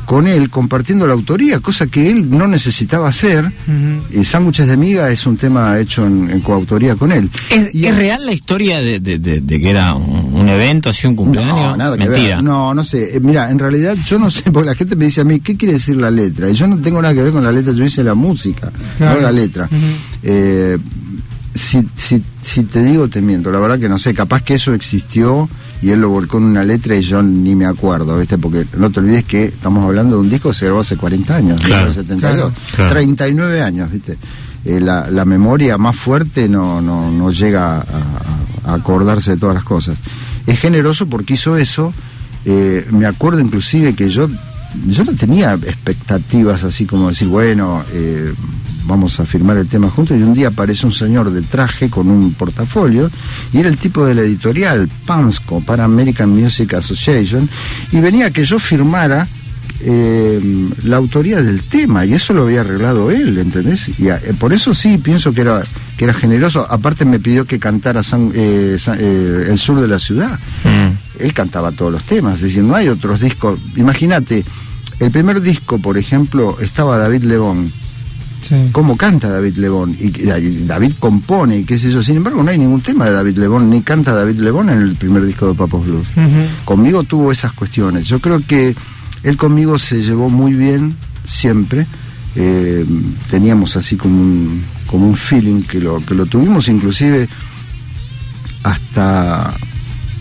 con 0.05 0.27
él 0.27 0.51
compartiendo 0.51 1.07
la 1.07 1.13
autoría, 1.13 1.61
cosa 1.61 1.87
que 1.87 2.11
él 2.11 2.29
no 2.29 2.49
necesitaba 2.49 3.09
hacer. 3.09 3.45
Ujú. 3.47 4.21
Y 4.21 4.25
Sándwiches 4.25 4.67
de 4.67 4.77
Miga 4.77 5.09
es 5.11 5.25
un 5.27 5.37
tema 5.37 5.79
hecho 5.79 6.05
en, 6.05 6.29
en 6.29 6.41
coautoría 6.41 6.97
con 6.97 7.13
él. 7.13 7.31
¿Es, 7.49 7.73
Y 7.73 7.87
es 7.87 7.93
él- 7.93 7.97
real 7.99 8.27
la 8.27 8.33
historia 8.33 8.81
de, 8.81 8.99
de- 8.99 9.19
de- 9.21 9.41
de 9.41 9.61
que 9.61 9.71
era 9.71 9.95
un, 9.95 10.35
un 10.35 10.49
evento, 10.49 10.91
así 10.91 11.07
un 11.07 11.15
cumpleaños? 11.15 11.55
No, 11.55 11.77
nada 11.77 11.97
que 11.97 12.09
Mentira. 12.09 12.35
ver. 12.37 12.45
No, 12.45 12.75
no 12.75 12.85
sé. 12.85 13.17
Eh, 13.17 13.21
mira, 13.21 13.49
en 13.49 13.61
realidad 13.61 13.97
yo 14.07 14.19
no 14.19 14.29
sé, 14.29 14.43
porque 14.53 14.67
la 14.71 14.75
gente 14.75 14.97
me 14.97 15.05
dice 15.05 15.21
a 15.21 15.25
mí, 15.25 15.39
¿qué 15.39 15.57
quiere 15.57 15.75
decir 15.75 15.97
la 15.97 16.11
letra? 16.11 16.51
Y 16.51 16.55
yo 16.55 16.67
no 16.67 16.77
tengo 16.79 17.01
nada 17.01 17.15
que 17.15 17.23
ver 17.23 17.33
con 17.33 17.45
la 17.45 17.53
letra, 17.53 17.73
yo 17.73 17.85
hice 17.85 18.03
la 18.03 18.15
música, 18.15 18.73
Claro. 18.99 19.21
no 19.21 19.23
la 19.23 19.33
letra. 19.33 19.69
Eh, 20.25 20.79
si, 21.55 21.87
si, 21.95 22.23
si 22.43 22.65
te 22.65 22.83
digo, 22.83 23.09
te 23.09 23.23
miento. 23.23 23.51
La 23.51 23.59
verdad 23.61 23.79
que 23.79 23.89
no 23.89 23.99
sé, 23.99 24.13
capaz 24.15 24.43
que 24.43 24.55
eso 24.55 24.75
existió 24.75 25.49
y 25.81 25.91
él 25.91 26.01
lo 26.01 26.11
volcó 26.11 26.39
en 26.39 26.45
una 26.45 26.63
letra 26.65 26.97
y 26.97 27.03
yo 27.03 27.23
ni 27.23 27.55
me 27.55 27.67
acuerdo, 27.67 28.19
¿viste? 28.19 28.37
Porque 28.39 28.67
no 28.77 28.91
te 28.91 29.01
olvides 29.01 29.25
que 29.25 29.45
estamos 29.47 29.85
hablando 29.85 30.17
de 30.17 30.23
un 30.23 30.31
disco 30.31 30.51
que 30.51 30.55
se 30.57 30.67
grabó 30.67 30.81
hace 30.81 30.97
40 30.97 31.35
años, 31.37 31.61
Claro, 31.61 31.89
1972. 31.91 32.53
claro, 32.53 32.53
claro. 32.77 32.91
39 32.93 33.63
años, 33.63 33.91
¿viste? 33.91 34.17
Eh, 34.65 34.81
la, 34.81 35.11
la 35.11 35.25
memoria 35.25 35.77
más 35.79 35.97
fuerte 35.97 36.49
no, 36.49 36.81
no, 36.81 37.11
no 37.11 37.31
llega 37.33 37.79
a 38.65 38.75
acordarse 38.75 39.33
de 39.33 39.37
todas 39.39 39.55
las 39.57 39.65
cosas. 39.65 39.99
Es 40.47 40.61
generoso 40.61 41.07
porque 41.09 41.35
hizo 41.35 41.57
eso. 41.57 41.93
eh, 42.45 42.87
me 42.91 43.07
acuerdo 43.07 43.41
inclusive 43.41 43.95
que 43.95 44.09
yo, 44.09 44.29
yo 44.89 45.05
no 45.05 45.13
tenía 45.15 45.55
expectativas 45.55 46.63
así 46.65 46.87
como 46.87 47.09
decir, 47.09 47.27
bueno, 47.29 47.83
eh, 47.93 48.33
vamos 48.87 49.19
a 49.21 49.25
firmar 49.27 49.57
el 49.57 49.67
tema 49.69 49.89
juntos. 49.91 50.17
Y 50.19 50.23
un 50.23 50.35
día 50.35 50.49
aparece 50.49 50.87
un 50.87 50.93
señor 50.93 51.31
de 51.31 51.43
traje 51.43 51.89
con 51.91 52.09
un 52.09 52.33
portafolio 52.35 53.11
y 53.53 53.59
era 53.59 53.69
el 53.69 53.79
tipo 53.79 54.05
de 54.05 54.15
la 54.15 54.23
editorial 54.23 54.89
PAMSCO, 55.07 55.61
para 55.61 55.85
American 55.85 56.31
Music 56.31 56.75
Association, 56.75 57.49
y 57.93 58.01
venía 58.01 58.31
que 58.31 58.45
yo 58.45 58.59
firmara 58.59 59.27
eh, 59.85 60.41
la 60.85 60.97
autoría 60.97 61.43
del 61.43 61.63
tema 61.65 62.05
y 62.07 62.15
eso 62.15 62.33
lo 62.33 62.43
había 62.45 62.61
arreglado 62.61 63.11
él, 63.11 63.37
¿entendés? 63.39 63.91
Y 63.99 64.11
a- 64.11 64.17
eh, 64.19 64.33
por 64.39 64.53
eso 64.53 64.75
sí 64.75 64.99
pienso 64.99 65.33
que 65.33 65.41
era 65.41 65.63
que 65.97 66.05
era 66.05 66.15
generoso. 66.15 66.65
Aparte 66.71 67.05
me 67.05 67.19
pidió 67.19 67.45
que 67.45 67.59
cantara 67.59 68.03
San- 68.03 68.31
eh, 68.35 68.77
San- 68.79 68.99
eh, 69.01 69.47
el 69.51 69.59
sur 69.59 69.81
de 69.81 69.89
la 69.89 69.99
ciudad. 69.99 70.39
Mm. 70.65 71.23
Él 71.25 71.33
cantaba 71.33 71.73
todos 71.73 71.91
los 71.93 72.03
temas, 72.05 72.37
es 72.37 72.43
decir, 72.43 72.63
no 72.63 72.75
hay 72.77 72.89
otros 72.89 73.21
discos. 73.21 73.59
Imagínate, 73.77 74.45
el 75.01 75.11
primer 75.11 75.41
disco, 75.41 75.79
por 75.79 75.99
ejemplo, 75.99 76.59
estaba 76.61 76.97
David 76.99 77.25
Lebón. 77.25 77.73
Sí. 78.43 78.69
¿Cómo 78.73 78.97
canta 78.97 79.29
David 79.31 79.57
Lebón? 79.57 79.97
Y, 79.99 80.11
David 80.67 80.95
compone 80.99 81.59
y 81.59 81.65
qué 81.65 81.79
sé 81.79 81.91
yo. 81.91 82.03
Sin 82.03 82.17
embargo, 82.17 82.43
no 82.43 82.51
hay 82.51 82.59
ningún 82.59 82.81
tema 82.81 83.07
de 83.07 83.13
David 83.13 83.39
Lebón, 83.39 83.71
ni 83.71 83.83
canta 83.83 84.13
David 84.15 84.39
Lebón 84.39 84.69
en 84.69 84.81
el 84.81 84.97
primer 84.97 85.25
disco 85.25 85.49
de 85.49 85.55
Papos 85.55 85.87
Blues 85.87 86.07
conmigo 86.65 87.05
tuvo 87.05 87.33
esas 87.33 87.53
cuestiones. 87.53 88.07
Yo 88.07 88.19
creo 88.19 88.41
que 88.47 88.75
él 89.23 89.37
conmigo 89.37 89.79
se 89.79 90.03
llevó 90.03 90.29
muy 90.29 90.55
bien 90.55 90.95
siempre. 91.27 91.87
Eh, 92.35 92.85
teníamos 93.31 93.77
así 93.77 93.97
como 93.97 94.21
un, 94.21 94.65
como 94.87 95.07
un 95.07 95.17
feeling 95.17 95.63
que 95.63 95.81
lo, 95.81 96.05
que 96.05 96.15
lo 96.15 96.25
tuvimos 96.25 96.69
inclusive 96.69 97.29
hasta, 98.63 99.53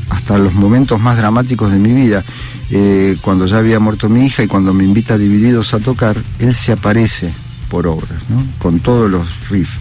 hasta 0.09 0.37
los 0.37 0.53
momentos 0.53 0.99
más 0.99 1.17
dramáticos 1.17 1.71
de 1.71 1.79
mi 1.79 1.93
vida. 1.93 2.23
Eh, 2.69 3.17
cuando 3.21 3.45
ya 3.45 3.57
había 3.57 3.79
muerto 3.79 4.09
mi 4.09 4.25
hija 4.25 4.43
y 4.43 4.47
cuando 4.47 4.73
me 4.73 4.83
invita 4.83 5.15
a 5.15 5.17
Divididos 5.17 5.73
a 5.73 5.79
tocar, 5.79 6.17
él 6.39 6.53
se 6.53 6.71
aparece 6.71 7.31
por 7.71 7.87
obras, 7.87 8.19
¿no? 8.29 8.43
con 8.59 8.81
todos 8.81 9.09
los 9.09 9.25
riffs. 9.49 9.71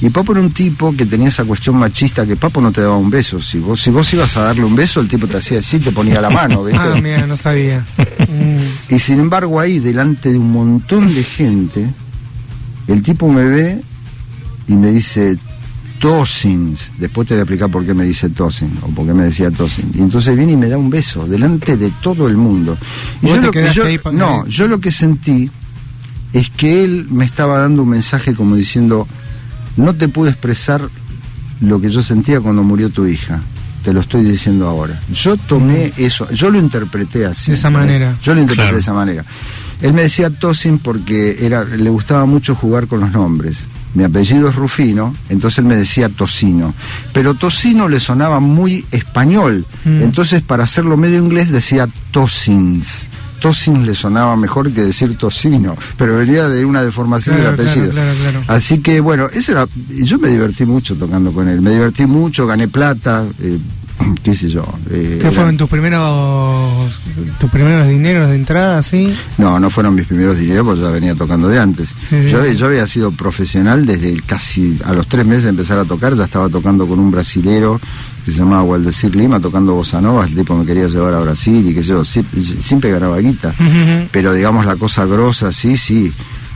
Y 0.00 0.10
Papo 0.10 0.32
era 0.32 0.40
un 0.40 0.52
tipo 0.52 0.94
que 0.96 1.06
tenía 1.06 1.28
esa 1.28 1.44
cuestión 1.44 1.76
machista 1.76 2.24
que 2.24 2.36
Papo 2.36 2.60
no 2.60 2.70
te 2.72 2.80
daba 2.80 2.96
un 2.96 3.10
beso. 3.10 3.40
Si 3.40 3.58
vos, 3.58 3.80
si 3.80 3.90
vos 3.90 4.12
ibas 4.14 4.36
a 4.36 4.42
darle 4.44 4.64
un 4.64 4.74
beso, 4.76 5.00
el 5.00 5.08
tipo 5.08 5.26
te 5.26 5.36
hacía 5.38 5.58
así, 5.58 5.78
te 5.80 5.90
ponía 5.92 6.20
la 6.20 6.30
mano, 6.30 6.62
¿viste? 6.64 6.80
Ah, 6.80 6.94
mira, 7.02 7.26
no 7.26 7.36
sabía. 7.36 7.84
Y 8.88 8.98
sin 9.00 9.18
embargo 9.20 9.58
ahí, 9.60 9.78
delante 9.80 10.30
de 10.32 10.38
un 10.38 10.50
montón 10.52 11.12
de 11.14 11.22
gente, 11.24 11.88
el 12.88 13.02
tipo 13.02 13.28
me 13.28 13.44
ve 13.44 13.82
y 14.68 14.74
me 14.74 14.90
dice 14.92 15.36
Tosins. 16.00 16.90
Después 16.98 17.28
te 17.28 17.34
voy 17.34 17.40
a 17.40 17.42
explicar 17.42 17.70
por 17.70 17.84
qué 17.86 17.94
me 17.94 18.04
dice 18.04 18.28
Tosin 18.30 18.76
o 18.82 18.88
por 18.88 19.06
qué 19.06 19.14
me 19.14 19.24
decía 19.24 19.50
Tosin. 19.52 19.90
Y 19.94 19.98
entonces 20.00 20.36
viene 20.36 20.52
y 20.52 20.56
me 20.56 20.68
da 20.68 20.76
un 20.78 20.90
beso 20.90 21.26
delante 21.28 21.76
de 21.76 21.92
todo 22.02 22.26
el 22.26 22.36
mundo. 22.36 22.76
Y 23.22 23.26
¿Vos 23.26 23.34
yo 23.36 23.40
te 23.40 23.46
lo 23.46 23.52
que 23.52 23.60
quedaste 23.60 23.80
yo- 23.80 23.86
ahí 23.86 23.98
pa- 23.98 24.10
no, 24.12 24.46
yo 24.48 24.66
lo 24.68 24.80
que 24.80 24.90
sentí 24.90 25.48
es 26.32 26.50
que 26.50 26.84
él 26.84 27.06
me 27.10 27.24
estaba 27.24 27.58
dando 27.58 27.82
un 27.82 27.90
mensaje 27.90 28.34
como 28.34 28.56
diciendo, 28.56 29.06
no 29.76 29.94
te 29.94 30.08
pude 30.08 30.30
expresar 30.30 30.82
lo 31.60 31.80
que 31.80 31.90
yo 31.90 32.02
sentía 32.02 32.40
cuando 32.40 32.62
murió 32.62 32.90
tu 32.90 33.06
hija. 33.06 33.40
Te 33.84 33.92
lo 33.92 34.00
estoy 34.00 34.22
diciendo 34.24 34.68
ahora. 34.68 35.00
Yo 35.12 35.36
tomé 35.36 35.92
eso, 35.96 36.30
yo 36.30 36.50
lo 36.50 36.58
interpreté 36.58 37.26
así. 37.26 37.50
De 37.50 37.56
esa 37.56 37.68
manera. 37.70 38.16
Yo 38.22 38.34
lo 38.34 38.40
interpreté 38.40 38.62
Claro. 38.62 38.76
de 38.76 38.80
esa 38.80 38.92
manera. 38.92 39.24
Él 39.80 39.92
me 39.92 40.02
decía 40.02 40.30
Tosin 40.30 40.78
porque 40.78 41.38
era, 41.44 41.64
le 41.64 41.90
gustaba 41.90 42.24
mucho 42.24 42.54
jugar 42.54 42.86
con 42.86 43.00
los 43.00 43.10
nombres. 43.12 43.66
mi 43.94 44.04
apellido 44.04 44.48
es 44.48 44.54
Rufino, 44.54 45.14
entonces 45.28 45.58
él 45.58 45.66
me 45.66 45.76
decía 45.76 46.08
Tocino. 46.08 46.72
Pero 47.12 47.34
Tocino 47.34 47.88
le 47.90 48.00
sonaba 48.00 48.40
muy 48.40 48.86
español, 48.90 49.66
Mm. 49.84 50.00
entonces 50.02 50.40
para 50.42 50.64
hacerlo 50.64 50.96
medio 50.96 51.18
inglés 51.18 51.50
decía 51.50 51.86
Tosins. 52.10 53.04
Tosins 53.42 53.84
le 53.86 53.94
sonaba 53.94 54.36
mejor 54.36 54.70
que 54.72 54.82
decir 54.82 55.18
tocino, 55.18 55.76
pero 55.98 56.16
venía 56.16 56.48
de 56.48 56.64
una 56.64 56.82
deformación 56.82 57.36
Claro, 57.36 57.56
del 57.56 57.66
apellido. 57.68 57.90
claro, 57.90 58.12
claro, 58.18 58.38
claro. 58.40 58.54
Así 58.56 58.78
que 58.78 59.00
bueno, 59.00 59.26
ese 59.32 59.52
era, 59.52 59.66
yo 60.02 60.18
me 60.18 60.28
divertí 60.28 60.64
mucho 60.64 60.94
tocando 60.96 61.32
con 61.32 61.48
él, 61.48 61.60
me 61.60 61.70
divertí 61.70 62.06
mucho, 62.06 62.46
gané 62.46 62.68
plata, 62.68 63.24
eh, 63.40 63.58
qué 64.22 64.34
sé 64.34 64.48
yo. 64.48 64.64
eh, 64.90 65.18
¿Qué 65.20 65.30
fueron 65.30 65.56
tus 65.56 65.68
primeros 65.68 67.00
tus 67.38 67.50
primeros 67.50 67.86
dineros 67.88 68.28
de 68.30 68.36
entrada, 68.36 68.82
sí? 68.82 69.14
No, 69.38 69.60
no 69.60 69.68
fueron 69.70 69.94
mis 69.94 70.06
primeros 70.06 70.38
dineros 70.38 70.64
porque 70.64 70.80
ya 70.82 70.88
venía 70.90 71.14
tocando 71.14 71.48
de 71.48 71.58
antes. 71.58 71.90
Sí, 72.08 72.22
sí. 72.24 72.30
Yo, 72.30 72.44
yo 72.52 72.66
había 72.66 72.86
sido 72.86 73.10
profesional 73.10 73.84
desde 73.86 74.20
casi 74.22 74.78
a 74.84 74.92
los 74.92 75.06
tres 75.08 75.26
meses 75.26 75.44
de 75.44 75.50
empezar 75.50 75.78
a 75.78 75.84
tocar, 75.84 76.14
ya 76.16 76.24
estaba 76.24 76.48
tocando 76.48 76.86
con 76.86 76.98
un 76.98 77.10
brasilero 77.10 77.80
que 78.24 78.30
se 78.30 78.38
llamaba 78.38 78.62
Waldecir 78.62 79.14
Lima, 79.16 79.40
tocando 79.40 79.74
bossa 79.74 80.00
nova, 80.00 80.24
el 80.26 80.34
tipo 80.34 80.56
me 80.56 80.64
quería 80.64 80.86
llevar 80.88 81.14
a 81.14 81.20
Brasil 81.20 81.68
y 81.68 81.74
que 81.74 81.82
yo, 81.82 82.04
sí- 82.04 82.24
siempre 82.60 82.90
ganaba 82.90 83.18
guita. 83.18 83.52
Pero 84.12 84.32
digamos 84.32 84.64
la 84.66 84.76
cosa 84.76 85.04
grosa, 85.06 85.50
sí, 85.52 85.76
sí. 85.76 86.12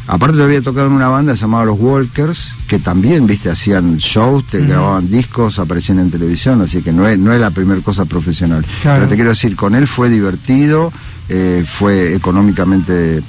Aparte 0.08 0.36
yo 0.36 0.44
había 0.44 0.62
tocado 0.62 0.86
en 0.86 0.92
una 0.92 1.08
banda 1.08 1.34
llamada 1.34 1.64
Los 1.64 1.80
Walkers, 1.80 2.52
que 2.68 2.78
también, 2.78 3.26
viste, 3.26 3.50
hacían 3.50 3.96
shows, 3.96 4.44
te 4.46 4.60
grababan 4.64 5.10
discos, 5.10 5.58
aparecían 5.58 5.98
en 5.98 6.12
televisión, 6.12 6.60
así 6.62 6.80
que 6.82 6.92
no 6.92 7.08
es, 7.08 7.18
no 7.18 7.32
es 7.32 7.40
la 7.40 7.50
primera 7.50 7.80
cosa 7.80 8.04
profesional. 8.04 8.64
Claro. 8.82 8.98
Pero 9.00 9.08
te 9.08 9.14
quiero 9.16 9.30
decir, 9.30 9.56
con 9.56 9.74
él 9.74 9.88
fue 9.88 10.08
divertido, 10.08 10.92
eh, 11.28 11.64
fue 11.66 12.14
económicamente 12.14 13.20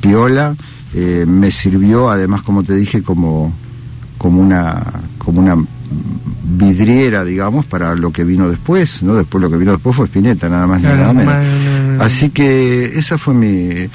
piola, 0.00 0.56
eh, 0.94 1.26
me 1.28 1.50
sirvió 1.50 2.08
además, 2.08 2.40
como 2.40 2.62
te 2.64 2.74
dije, 2.76 3.02
como, 3.02 3.52
como 4.16 4.40
una 4.40 4.82
como 5.22 5.40
una 5.40 5.56
vidriera, 6.44 7.24
digamos, 7.24 7.64
para 7.64 7.94
lo 7.94 8.12
que 8.12 8.24
vino 8.24 8.48
después, 8.48 9.02
¿no? 9.02 9.14
Después 9.14 9.40
lo 9.40 9.50
que 9.50 9.56
vino 9.56 9.72
después 9.72 9.96
fue 9.96 10.06
Spinetta, 10.06 10.48
nada 10.48 10.66
más 10.66 10.80
Claro, 10.80 11.12
ni 11.12 11.24
nada 11.24 11.40
menos. 11.40 12.02
Así 12.02 12.30
que 12.30 12.98
esa 12.98 13.18
fue 13.18 13.34
mi 13.34 13.88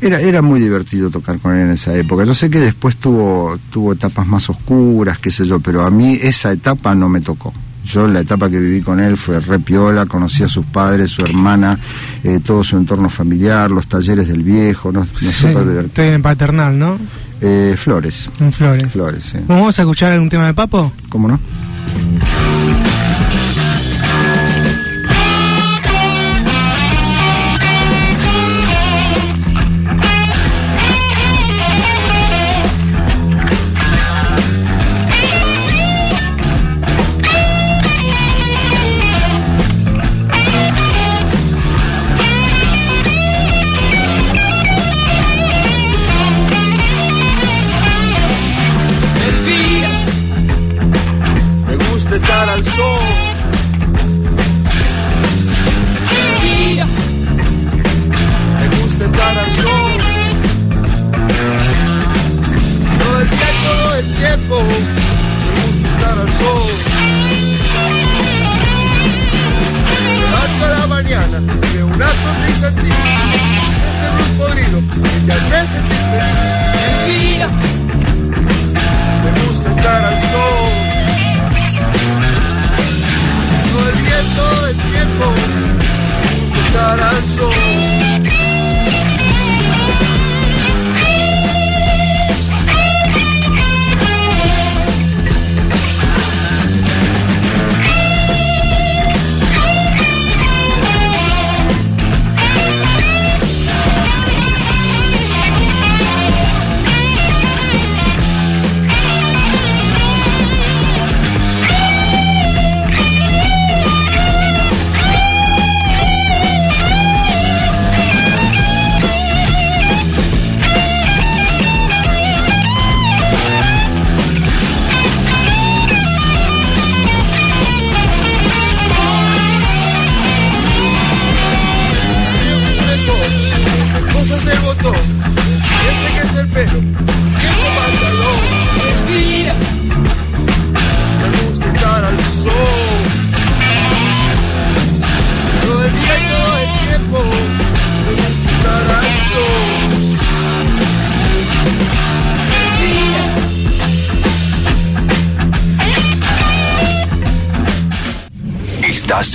era 0.00 0.20
era 0.20 0.42
muy 0.42 0.60
divertido 0.60 1.10
tocar 1.10 1.38
con 1.38 1.54
él 1.54 1.66
en 1.66 1.70
esa 1.70 1.94
época. 1.96 2.24
Yo 2.24 2.34
sé 2.34 2.50
que 2.50 2.58
después 2.58 2.96
tuvo 2.96 3.58
tuvo 3.70 3.92
etapas 3.92 4.26
más 4.26 4.50
oscuras, 4.50 5.18
qué 5.18 5.30
sé 5.30 5.44
yo, 5.44 5.60
pero 5.60 5.84
a 5.84 5.90
mí 5.90 6.18
esa 6.20 6.52
etapa 6.52 6.94
no 6.94 7.08
me 7.08 7.20
tocó. 7.20 7.52
Yo 7.84 8.06
la 8.06 8.20
etapa 8.20 8.48
que 8.48 8.58
viví 8.58 8.80
con 8.80 9.00
él 9.00 9.16
fue 9.16 9.40
re 9.40 9.58
piola, 9.58 10.06
conocí 10.06 10.44
a 10.44 10.48
sus 10.48 10.64
padres, 10.66 11.10
su 11.10 11.22
hermana, 11.22 11.78
eh, 12.22 12.40
todo 12.44 12.62
su 12.62 12.76
entorno 12.76 13.08
familiar, 13.08 13.70
los 13.70 13.86
talleres 13.88 14.28
del 14.28 14.42
viejo, 14.42 14.92
¿no? 14.92 15.00
no 15.00 15.06
Sí. 15.16 15.46
Estoy 15.86 16.08
en 16.08 16.22
paternal, 16.22 16.78
¿no? 16.78 16.98
Eh, 17.44 17.74
Flores, 17.76 18.30
En 18.40 18.52
Flores. 18.52 18.92
Flores, 18.92 19.24
sí. 19.24 19.38
¿Vamos 19.48 19.76
a 19.78 19.82
escuchar 19.82 20.12
algún 20.12 20.28
tema 20.28 20.46
de 20.46 20.54
Papo? 20.54 20.92
¿Cómo 21.08 21.26
no? 21.26 21.40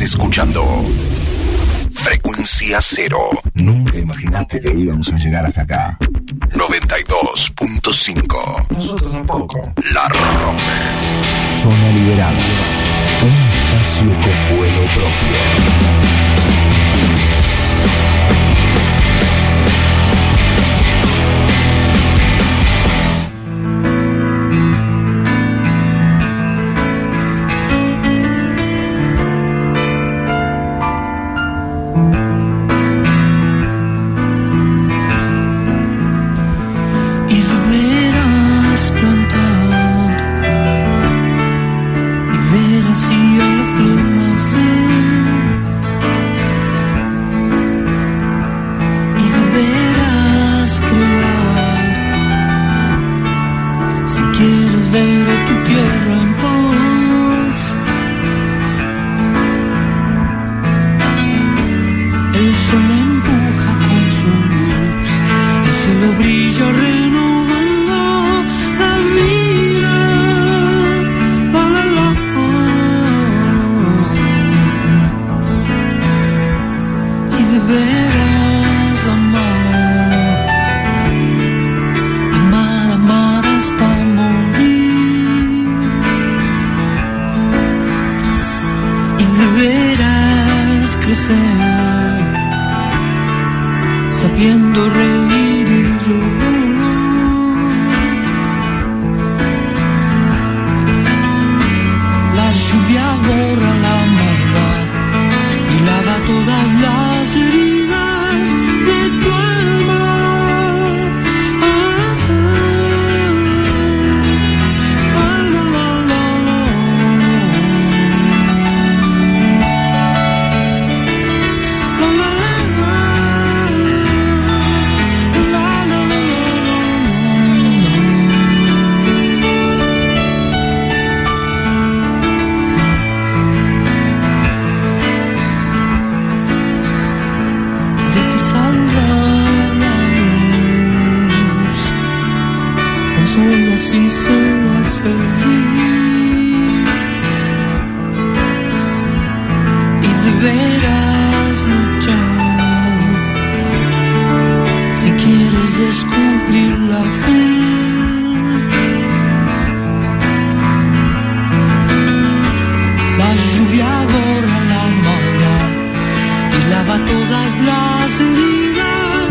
Escuchando 0.08 0.63
Frecuencia 1.91 2.80
Cero. 2.82 3.20
Nunca 3.56 3.98
imaginaste 3.98 4.62
que 4.62 4.74
íbamos 4.74 5.12
a 5.12 5.17
llegar 5.17 5.46
hasta 5.46 5.63
acá. 5.63 5.98
92.5. 6.52 8.70
Nosotros 8.70 9.12
tampoco. 9.12 9.60
La 9.93 10.08
rompe. 10.08 10.63
Zona 11.62 11.91
liberada. 11.91 12.39
Un 13.22 13.34
espacio 13.52 14.08
con 14.22 14.58
vuelo 14.58 14.84
propio. 14.96 15.38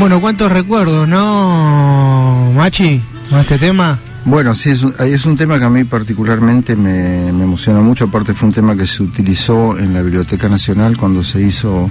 Bueno, 0.06 0.20
cuántos 0.20 0.52
recuerdos, 0.52 1.08
¿no, 1.08 2.52
Machi? 2.54 3.02
Con 3.28 3.40
este 3.40 3.58
tema. 3.58 3.98
Bueno, 4.24 4.54
sí, 4.54 4.70
es 4.70 4.84
un, 4.84 4.94
es 5.00 5.26
un 5.26 5.36
tema 5.36 5.58
que 5.58 5.64
a 5.64 5.68
mí 5.68 5.82
particularmente 5.82 6.76
me, 6.76 7.32
me 7.32 7.42
emociona 7.42 7.80
mucho. 7.80 8.04
Aparte 8.04 8.32
fue 8.32 8.46
un 8.50 8.54
tema 8.54 8.76
que 8.76 8.86
se 8.86 9.02
utilizó 9.02 9.76
en 9.76 9.92
la 9.92 10.02
Biblioteca 10.02 10.48
Nacional 10.48 10.96
cuando 10.96 11.24
se 11.24 11.42
hizo 11.42 11.90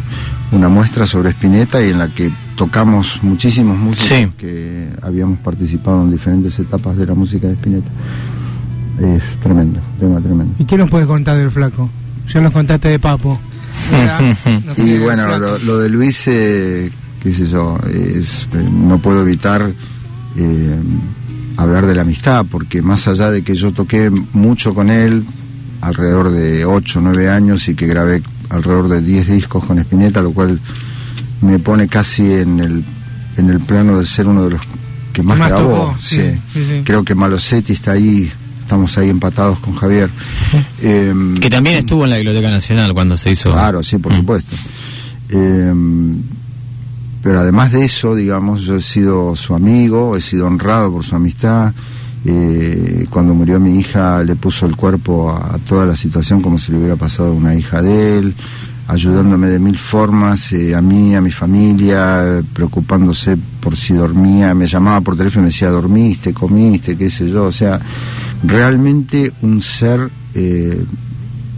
una 0.54 0.70
muestra 0.70 1.06
sobre 1.06 1.32
Spinetta 1.32 1.86
y 1.86 1.90
en 1.90 2.00
la 2.00 2.08
que 2.08 2.32
tocamos 2.56 3.20
muchísimos 3.22 3.78
músicos 3.78 4.08
Sí. 4.08 4.28
que 4.38 4.88
habíamos 5.02 5.40
participado 5.40 6.02
en 6.04 6.12
diferentes 6.12 6.58
etapas 6.58 6.96
de 6.96 7.08
la 7.08 7.16
música 7.16 7.48
de 7.48 7.54
Spinetta. 7.56 7.90
Es 9.02 9.38
tremendo, 9.42 9.82
tema 10.00 10.22
tremendo. 10.22 10.54
¿Y 10.58 10.64
qué 10.64 10.78
nos 10.78 10.90
puedes 10.90 11.06
contar 11.06 11.36
del 11.38 11.52
flaco? 11.52 11.90
Ya 12.34 12.40
nos 12.40 12.54
contaste 12.54 12.88
de 12.88 12.98
Papo. 12.98 13.38
Y 14.78 15.00
bueno, 15.00 15.38
lo, 15.38 15.58
lo 15.60 15.80
de 15.80 15.90
Luis, 15.90 16.24
eh, 16.30 16.90
qué 17.26 17.34
sé 17.34 17.48
yo, 17.50 17.76
es, 17.92 18.48
eh, 18.54 18.70
no 18.72 19.00
puedo 19.00 19.24
evitar 19.24 19.72
eh, 20.38 20.80
hablar 21.58 21.88
de 21.88 21.96
la 21.96 22.04
amistad, 22.04 22.46
porque 22.50 22.82
más 22.84 23.08
allá 23.08 23.32
de 23.32 23.42
que 23.42 23.56
yo 23.56 23.72
toqué 23.72 24.12
mucho 24.34 24.76
con 24.76 24.92
él, 24.92 25.24
alrededor 25.82 26.30
de 26.32 26.66
8 26.66 27.00
o 27.00 27.02
9 27.02 27.30
años, 27.30 27.68
y 27.68 27.74
que 27.74 27.88
grabé 27.88 28.22
alrededor 28.50 28.90
de 28.90 29.02
10 29.02 29.28
discos 29.32 29.66
con 29.66 29.80
Spinetta, 29.80 30.22
lo 30.22 30.34
cual 30.34 30.60
me 31.42 31.58
pone 31.58 31.88
casi 31.88 32.32
en 32.32 32.60
el, 32.60 32.84
en 33.38 33.50
el 33.50 33.60
plano 33.60 33.98
de 34.00 34.06
ser 34.06 34.28
uno 34.28 34.44
de 34.44 34.52
los 34.52 34.62
que 35.12 35.24
más, 35.24 35.38
más 35.40 35.50
grabó. 35.50 35.70
tocó, 35.70 35.96
sí, 36.00 36.22
sí, 36.54 36.64
sí. 36.64 36.82
Creo 36.84 37.04
que 37.04 37.16
Malosetti 37.16 37.74
está 37.74 37.94
ahí, 37.94 38.32
estamos 38.60 38.96
ahí 39.00 39.10
empatados 39.10 39.58
con 39.60 39.74
Javier. 39.76 40.12
Em, 40.82 41.36
Que 41.38 41.50
también 41.50 41.78
estuvo 41.78 42.04
en 42.04 42.12
la 42.12 42.18
Biblioteca 42.18 42.52
Nacional 42.52 42.94
cuando 42.94 43.18
se 43.18 43.32
hizo. 43.32 43.52
Claro, 43.52 43.82
sí, 43.82 43.98
por 43.98 44.14
Mm. 44.14 44.18
supuesto. 44.18 44.56
Eh, 45.30 45.74
pero 47.26 47.40
además 47.40 47.72
de 47.72 47.84
eso, 47.84 48.14
digamos, 48.14 48.62
yo 48.66 48.76
he 48.76 48.82
sido 48.84 49.36
su 49.36 49.56
amigo, 49.56 50.16
he 50.16 50.22
sido 50.22 50.46
honrado 50.46 50.92
por 50.92 51.04
su 51.04 51.16
amistad. 51.16 51.74
Eh, 52.24 53.08
cuando 53.10 53.34
murió 53.34 53.60
mi 53.60 53.80
hija 53.80 54.24
le 54.24 54.36
puso 54.36 54.68
el 54.68 54.76
cuerpo 54.76 55.32
a, 55.32 55.58
toda 55.68 55.88
la 55.88 55.96
situación 55.96 56.40
como 56.40 56.60
si 56.60 56.72
le 56.72 56.78
hubiera 56.78 56.96
pasado 56.98 57.30
a 57.30 57.32
una 57.32 57.56
hija 57.56 57.82
de 57.82 58.20
él, 58.20 58.36
ayudándome 58.88 59.48
de 59.48 59.58
mil 59.58 59.76
formas, 59.76 60.54
eh, 60.54 60.76
a 60.76 60.84
mí, 60.84 61.16
a 61.16 61.22
mi 61.22 61.32
familia, 61.32 62.44
preocupándose 62.54 63.40
por 63.60 63.76
si 63.76 63.96
dormía, 63.96 64.54
me 64.54 64.68
llamaba 64.68 65.02
por 65.02 65.18
teléfono 65.18 65.42
y 65.42 65.46
me 65.46 65.50
decía, 65.50 65.72
dormiste, 65.72 66.32
comiste, 66.32 66.96
qué 66.96 67.10
sé 67.10 67.28
yo, 67.32 67.46
o 67.46 67.52
sea, 67.52 67.80
realmente 68.44 69.34
un 69.42 69.64
ser 69.64 70.12
eh, 70.36 70.80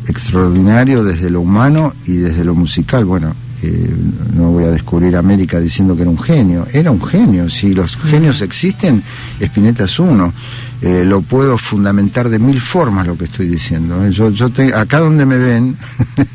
extraordinario 0.08 1.04
desde 1.04 1.30
lo 1.30 1.42
humano 1.42 1.92
y 2.06 2.14
desde 2.14 2.46
lo 2.46 2.56
musical. 2.56 3.04
Bueno, 3.04 3.36
eh, 3.64 3.90
no 4.36 4.52
voy 4.52 4.66
a 4.66 4.70
descubrir 4.70 5.16
América 5.16 5.60
diciendo 5.60 5.96
que 5.96 6.02
era 6.02 6.12
un 6.12 6.20
genio, 6.20 6.68
era 6.72 6.92
un 6.92 7.02
genio. 7.02 7.50
Si 7.50 7.74
los 7.74 7.98
genios 7.98 8.42
existen, 8.42 9.02
Spinetta 9.40 9.86
es 9.86 10.00
uno. 10.00 10.34
Eh, 10.80 11.04
lo 11.04 11.22
puedo 11.22 11.58
fundamentar 11.58 12.30
de 12.30 12.38
mil 12.38 12.62
formas 12.62 13.08
lo 13.08 13.18
que 13.18 13.26
estoy 13.26 13.48
diciendo. 13.48 14.06
¿eh? 14.06 14.12
Yo, 14.12 14.30
yo 14.30 14.50
te- 14.52 14.76
acá 14.76 15.00
donde 15.00 15.26
me 15.26 15.38
ven, 15.40 15.76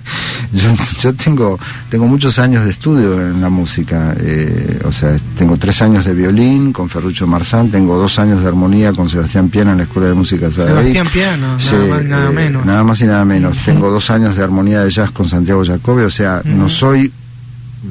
yo, 0.52 0.68
yo 1.00 1.14
tengo, 1.14 1.58
tengo 1.88 2.06
muchos 2.08 2.40
años 2.40 2.64
de 2.64 2.70
estudio 2.72 3.20
en 3.20 3.40
la 3.40 3.48
música. 3.48 4.14
eh, 4.18 4.80
o 4.84 4.90
sea, 4.90 5.16
tengo 5.38 5.56
tres 5.56 5.80
años 5.82 6.04
de 6.04 6.12
violín 6.12 6.72
con 6.72 6.88
Ferruccio 6.88 7.24
Marzán, 7.26 7.70
tengo 7.70 7.96
dos 7.96 8.18
años 8.18 8.42
de 8.42 8.48
armonía 8.48 8.92
con 8.92 9.08
Sebastián 9.08 9.48
Piana 9.48 9.72
en 9.72 9.78
la 9.78 9.84
Escuela 9.84 10.08
de 10.08 10.14
Música 10.14 10.46
de. 10.46 10.52
Sebastián 10.52 11.06
Piano, 11.12 11.46
nada 11.46 11.58
Sí, 11.60 11.76
más, 11.88 12.04
nada 12.04 12.30
eh, 12.30 12.34
menos. 12.34 12.66
Nada 12.66 12.82
más 12.82 13.00
y 13.00 13.04
nada 13.04 13.24
menos. 13.24 13.56
Tengo 13.64 13.90
dos 13.90 14.10
años 14.10 14.34
de 14.36 14.42
armonía 14.42 14.80
de 14.82 14.90
jazz 14.90 15.12
con 15.12 15.28
Santiago 15.28 15.64
Jacobi, 15.64 16.02
o 16.02 16.10
sea, 16.10 16.42
no 16.44 16.68
soy, 16.68 17.12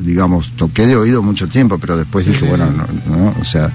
digamos, 0.03 0.51
toqué 0.57 0.85
de 0.85 0.97
oído 0.97 1.21
mucho 1.23 1.47
tiempo, 1.47 1.77
pero 1.79 1.95
después 1.97 2.25
Sí, 2.25 2.31
dije, 2.31 2.41
sí, 2.43 2.49
bueno, 2.49 2.65
no, 2.71 3.15
no, 3.15 3.35
o 3.39 3.45
sea, 3.45 3.69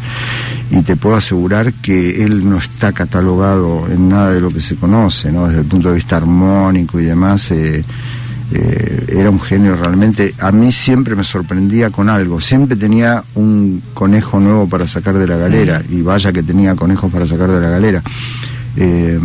y 0.70 0.82
te 0.82 0.96
puedo 0.96 1.16
asegurar 1.16 1.72
que 1.74 2.24
él 2.24 2.48
no 2.48 2.58
está 2.58 2.92
catalogado 2.92 3.86
en 3.88 4.08
nada 4.08 4.32
de 4.32 4.40
lo 4.40 4.50
que 4.50 4.60
se 4.60 4.76
conoce, 4.76 5.30
¿no? 5.30 5.46
Desde 5.46 5.60
el 5.60 5.66
punto 5.66 5.88
de 5.88 5.94
vista 5.94 6.16
armónico 6.16 6.98
y 7.00 7.04
demás. 7.04 7.50
eh, 7.52 7.84
eh, 8.52 9.06
era 9.08 9.30
un 9.30 9.40
genio 9.40 9.76
realmente. 9.76 10.34
A 10.40 10.52
mí 10.52 10.70
siempre 10.70 11.16
me 11.16 11.24
sorprendía 11.24 11.90
con 11.90 12.08
algo. 12.08 12.40
Siempre 12.40 12.76
tenía 12.76 13.22
un 13.34 13.82
conejo 13.94 14.38
nuevo 14.38 14.68
para 14.68 14.86
sacar 14.86 15.18
de 15.18 15.26
la 15.26 15.36
galera. 15.36 15.82
Y 15.90 16.02
vaya 16.02 16.32
que 16.32 16.42
tenía 16.42 16.74
conejos 16.74 17.10
para 17.10 17.26
sacar 17.26 17.50
de 17.50 17.60
la 17.60 17.70
galera. 17.70 18.02
Eh, 18.76 19.18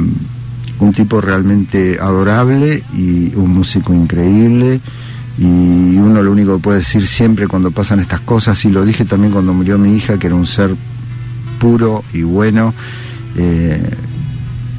un 0.79 0.93
tipo 0.93 1.21
realmente 1.21 1.99
adorable 2.01 2.83
y 2.93 3.33
un 3.35 3.53
músico 3.53 3.93
increíble. 3.93 4.79
Y 5.37 5.97
uno 5.97 6.21
lo 6.23 6.31
único 6.31 6.57
que 6.57 6.63
puede 6.63 6.79
decir 6.79 7.05
siempre 7.05 7.47
cuando 7.47 7.71
pasan 7.71 7.99
estas 7.99 8.19
cosas, 8.21 8.63
y 8.65 8.69
lo 8.69 8.83
dije 8.83 9.05
también 9.05 9.31
cuando 9.31 9.53
murió 9.53 9.77
mi 9.77 9.95
hija, 9.95 10.17
que 10.17 10.27
era 10.27 10.35
un 10.35 10.45
ser 10.45 10.75
puro 11.61 12.03
y 12.13 12.23
bueno. 12.23 12.73
eh, 13.37 13.79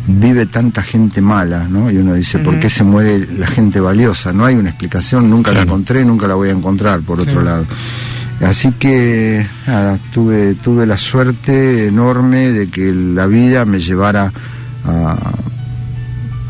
vive 0.04 0.46
tanta 0.46 0.82
gente 0.82 1.20
mala, 1.20 1.68
¿no? 1.68 1.88
Y 1.88 1.96
uno 1.96 2.14
dice, 2.14 2.40
¿por 2.40 2.58
qué 2.58 2.68
se 2.68 2.82
muere 2.82 3.24
la 3.38 3.46
gente 3.46 3.78
valiosa? 3.78 4.32
No 4.32 4.44
hay 4.44 4.56
una 4.56 4.70
explicación, 4.70 5.30
nunca 5.30 5.52
la 5.52 5.62
encontré, 5.62 6.04
nunca 6.04 6.26
la 6.26 6.34
voy 6.34 6.48
a 6.48 6.52
encontrar, 6.52 7.00
por 7.02 7.22
Sí. 7.22 7.28
otro 7.30 7.40
lado. 7.42 7.64
Así 8.44 8.72
que, 8.72 9.46
nada, 9.66 9.98
tuve, 10.12 10.56
tuve 10.56 10.86
la 10.86 10.96
suerte 10.96 11.86
enorme 11.86 12.50
de 12.50 12.66
que 12.68 12.92
la 12.92 13.26
vida 13.26 13.64
me 13.64 13.78
llevara 13.78 14.32
a, 14.84 15.16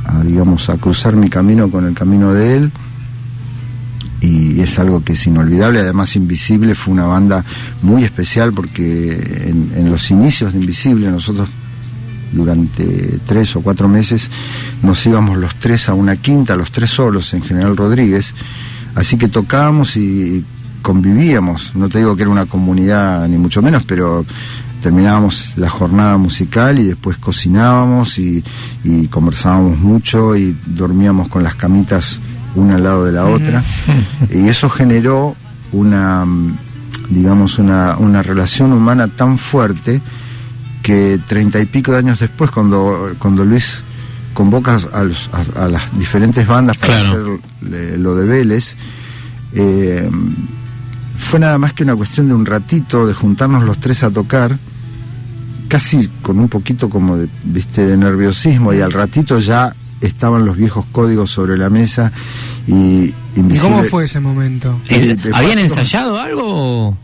a, 0.07 0.25
digamos, 0.25 0.71
a 0.71 0.77
cruzar 0.79 1.15
mi 1.15 1.29
camino 1.29 1.71
con 1.71 1.85
el 1.87 1.93
camino 1.95 2.33
de 2.33 2.57
él. 2.57 2.73
Y 4.23 4.61
es 4.61 4.79
algo 4.79 5.03
que 5.03 5.15
es 5.15 5.27
inolvidable, 5.27 5.81
además 5.81 6.15
Invisible 6.15 6.75
fue 6.75 6.95
una 6.95 7.07
banda 7.07 7.45
muy 7.83 8.05
especial 8.05 8.53
porque 8.53 9.47
en, 9.47 9.73
en 9.77 9.91
los 9.91 10.11
inicios 10.11 10.53
de 10.53 10.61
Invisible 10.61 11.11
nosotros 11.11 11.49
durante 12.33 13.19
tres 13.27 13.55
o 13.57 13.61
cuatro 13.61 13.89
meses 13.89 14.31
nos 14.83 15.05
íbamos 15.07 15.37
los 15.37 15.55
tres 15.57 15.89
a 15.89 15.95
una 15.95 16.17
quinta, 16.17 16.57
los 16.57 16.71
tres 16.71 16.91
solos 16.91 17.33
en 17.35 17.43
General 17.43 17.77
Rodríguez, 17.77 18.35
así 18.95 19.17
que 19.17 19.29
tocábamos 19.29 19.97
y 19.97 20.45
convivíamos, 20.83 21.75
no 21.77 21.89
te 21.89 21.99
digo 21.99 22.17
que 22.17 22.23
era 22.23 22.31
una 22.31 22.47
comunidad 22.47 23.29
ni 23.29 23.39
mucho 23.39 23.63
menos, 23.63 23.85
pero 23.85 24.25
terminábamos 24.83 25.53
la 25.57 25.71
jornada 25.71 26.17
musical 26.17 26.79
y 26.81 26.85
después 26.85 27.17
cocinábamos 27.19 28.19
y, 28.19 28.43
y 28.83 29.07
conversábamos 29.07 29.79
mucho 29.79 30.37
y 30.37 30.57
dormíamos 30.67 31.29
con 31.29 31.45
las 31.45 31.55
camitas 31.55 32.19
una 32.55 32.77
al 32.77 32.85
lado 32.85 33.05
de 33.05 33.13
la 33.13 33.25
otra 33.27 33.63
y 34.31 34.49
eso 34.49 34.69
generó 34.69 35.35
una 35.73 36.25
digamos 37.09 37.59
una, 37.59 37.97
una 37.99 38.23
relación 38.23 38.73
humana 38.73 39.09
tan 39.09 39.39
fuerte 39.39 40.01
que 40.83 41.19
treinta 41.27 41.61
y 41.61 41.67
pico 41.67 41.93
de 41.93 41.99
años 41.99 42.19
después, 42.19 42.51
cuando, 42.51 43.15
cuando 43.19 43.45
Luis 43.45 43.83
convoca 44.35 44.79
a, 44.93 45.05
los- 45.05 45.31
a- 45.33 45.65
a 45.65 45.69
las 45.69 45.97
diferentes 45.99 46.47
bandas 46.47 46.77
para 46.79 46.99
Claro. 47.01 47.39
hacer 47.63 47.73
eh, 47.73 47.97
lo 47.99 48.15
de 48.17 48.27
Vélez, 48.27 48.75
eh, 49.55 50.11
fue 51.17 51.39
nada 51.39 51.57
más 51.59 51.73
que 51.73 51.85
una 51.85 51.95
cuestión 51.95 52.27
de 52.29 52.35
un 52.35 52.45
ratito, 52.45 53.07
de 53.07 53.15
juntarnos 53.15 53.63
los 53.65 53.79
tres 53.79 54.03
a 54.03 54.11
tocar, 54.11 54.59
casi 55.69 56.09
con 56.21 56.39
un 56.41 56.49
poquito 56.49 56.91
como 56.91 57.17
de, 57.17 57.29
viste, 57.45 57.87
de 57.87 57.97
nerviosismo, 57.97 58.73
y 58.75 58.81
al 58.81 58.93
ratito 58.93 59.39
ya 59.39 59.73
estaban 60.03 60.45
los 60.45 60.57
viejos 60.57 60.85
códigos 60.93 61.31
sobre 61.31 61.57
la 61.57 61.71
mesa 61.71 62.13
y... 62.67 63.15
¿Y 63.35 63.59
cómo 63.61 63.83
fue 63.85 64.05
ese 64.05 64.21
momento? 64.21 64.79
Eh, 64.91 65.17
¿Habían 65.33 65.59
ensayado 65.59 66.21
algo 66.21 66.97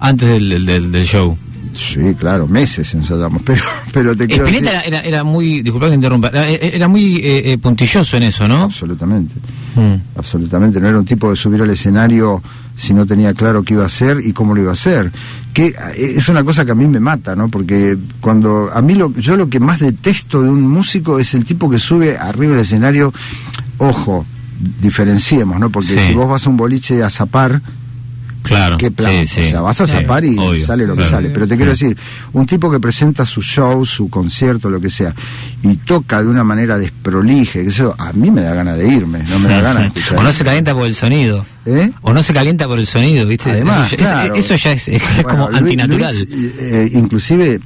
antes 0.00 0.28
del, 0.28 0.66
del 0.66 1.06
show? 1.06 1.38
Sí, 1.74 2.14
claro, 2.14 2.46
meses 2.46 2.92
ensayamos, 2.94 3.42
pero, 3.46 3.62
pero 3.92 4.16
te 4.16 4.26
quiero 4.26 4.46
decir... 4.46 4.66
era, 4.84 5.00
era, 5.00 5.24
muy, 5.24 5.62
disculpa 5.62 5.88
que 5.88 5.94
interrumpa, 5.94 6.28
era, 6.28 6.88
muy 6.88 7.16
eh, 7.16 7.52
eh, 7.52 7.58
puntilloso 7.58 8.16
en 8.16 8.24
eso, 8.24 8.46
¿no? 8.46 8.62
Absolutamente, 8.62 9.34
hmm. 9.74 10.16
absolutamente, 10.16 10.80
no 10.80 10.88
era 10.88 10.98
un 10.98 11.04
tipo 11.04 11.30
de 11.30 11.36
subir 11.36 11.62
al 11.62 11.70
escenario 11.70 12.42
si 12.74 12.94
no 12.94 13.06
tenía 13.06 13.34
claro 13.34 13.62
qué 13.62 13.74
iba 13.74 13.82
a 13.82 13.86
hacer 13.86 14.18
y 14.24 14.32
cómo 14.32 14.54
lo 14.54 14.62
iba 14.62 14.70
a 14.70 14.74
hacer. 14.74 15.12
Que 15.52 15.66
eh, 15.66 16.14
es 16.16 16.28
una 16.28 16.42
cosa 16.44 16.64
que 16.64 16.72
a 16.72 16.74
mí 16.74 16.86
me 16.86 17.00
mata, 17.00 17.36
¿no? 17.36 17.48
Porque 17.48 17.96
cuando 18.20 18.70
a 18.72 18.80
mí 18.82 18.94
lo, 18.94 19.12
yo 19.14 19.36
lo 19.36 19.48
que 19.48 19.60
más 19.60 19.80
detesto 19.80 20.42
de 20.42 20.50
un 20.50 20.62
músico 20.62 21.18
es 21.18 21.34
el 21.34 21.44
tipo 21.44 21.70
que 21.70 21.78
sube 21.78 22.16
arriba 22.16 22.52
del 22.52 22.62
escenario, 22.62 23.12
ojo, 23.78 24.26
diferenciemos, 24.80 25.58
¿no? 25.58 25.70
Porque 25.70 26.00
si 26.00 26.14
vos 26.14 26.28
vas 26.28 26.46
a 26.46 26.50
un 26.50 26.56
boliche 26.56 27.02
a 27.02 27.10
zapar, 27.10 27.60
Claro. 28.42 28.76
¿Qué 28.76 28.90
plan? 28.90 29.22
o 29.22 29.26
sea, 29.26 29.60
vas 29.60 29.80
a 29.80 29.86
zapar 29.86 30.24
y 30.24 30.36
sale 30.58 30.86
lo 30.86 30.96
que 30.96 31.04
sale. 31.04 31.30
Pero 31.30 31.46
te 31.46 31.56
quiero 31.56 31.70
decir, 31.70 31.96
un 32.32 32.46
tipo 32.46 32.70
que 32.70 32.80
presenta 32.80 33.24
su 33.24 33.42
show, 33.42 33.84
su 33.84 34.08
concierto, 34.08 34.68
lo 34.68 34.80
que 34.80 34.90
sea, 34.90 35.14
y 35.62 35.76
toca 35.76 36.22
de 36.22 36.28
una 36.28 36.44
manera 36.44 36.78
desprolige, 36.78 37.62
que 37.62 37.68
eso 37.68 37.94
a 37.98 38.12
mí 38.12 38.30
me 38.30 38.42
da 38.42 38.54
ganas 38.54 38.78
de 38.78 38.88
irme, 38.88 39.22
no 39.28 39.38
me 39.38 39.48
da 39.48 39.60
ganas 39.62 39.78
de 39.82 40.00
escuchar. 40.00 40.18
O 40.18 40.22
no 40.22 40.32
se 40.32 40.44
calienta 40.44 40.74
por 40.74 40.86
el 40.86 40.94
sonido. 40.94 41.46
¿Eh? 41.64 41.90
O 42.02 42.12
no 42.12 42.22
se 42.22 42.34
calienta 42.34 42.66
por 42.66 42.78
el 42.78 42.86
sonido, 42.86 43.26
¿viste? 43.26 43.50
Además, 43.50 43.92
eso, 43.92 44.56
ya 44.56 44.72
es, 44.72 44.90
como 45.24 45.46
antinatural. 45.46 46.14
Eh, 46.30 46.90
inclusive 46.94 47.60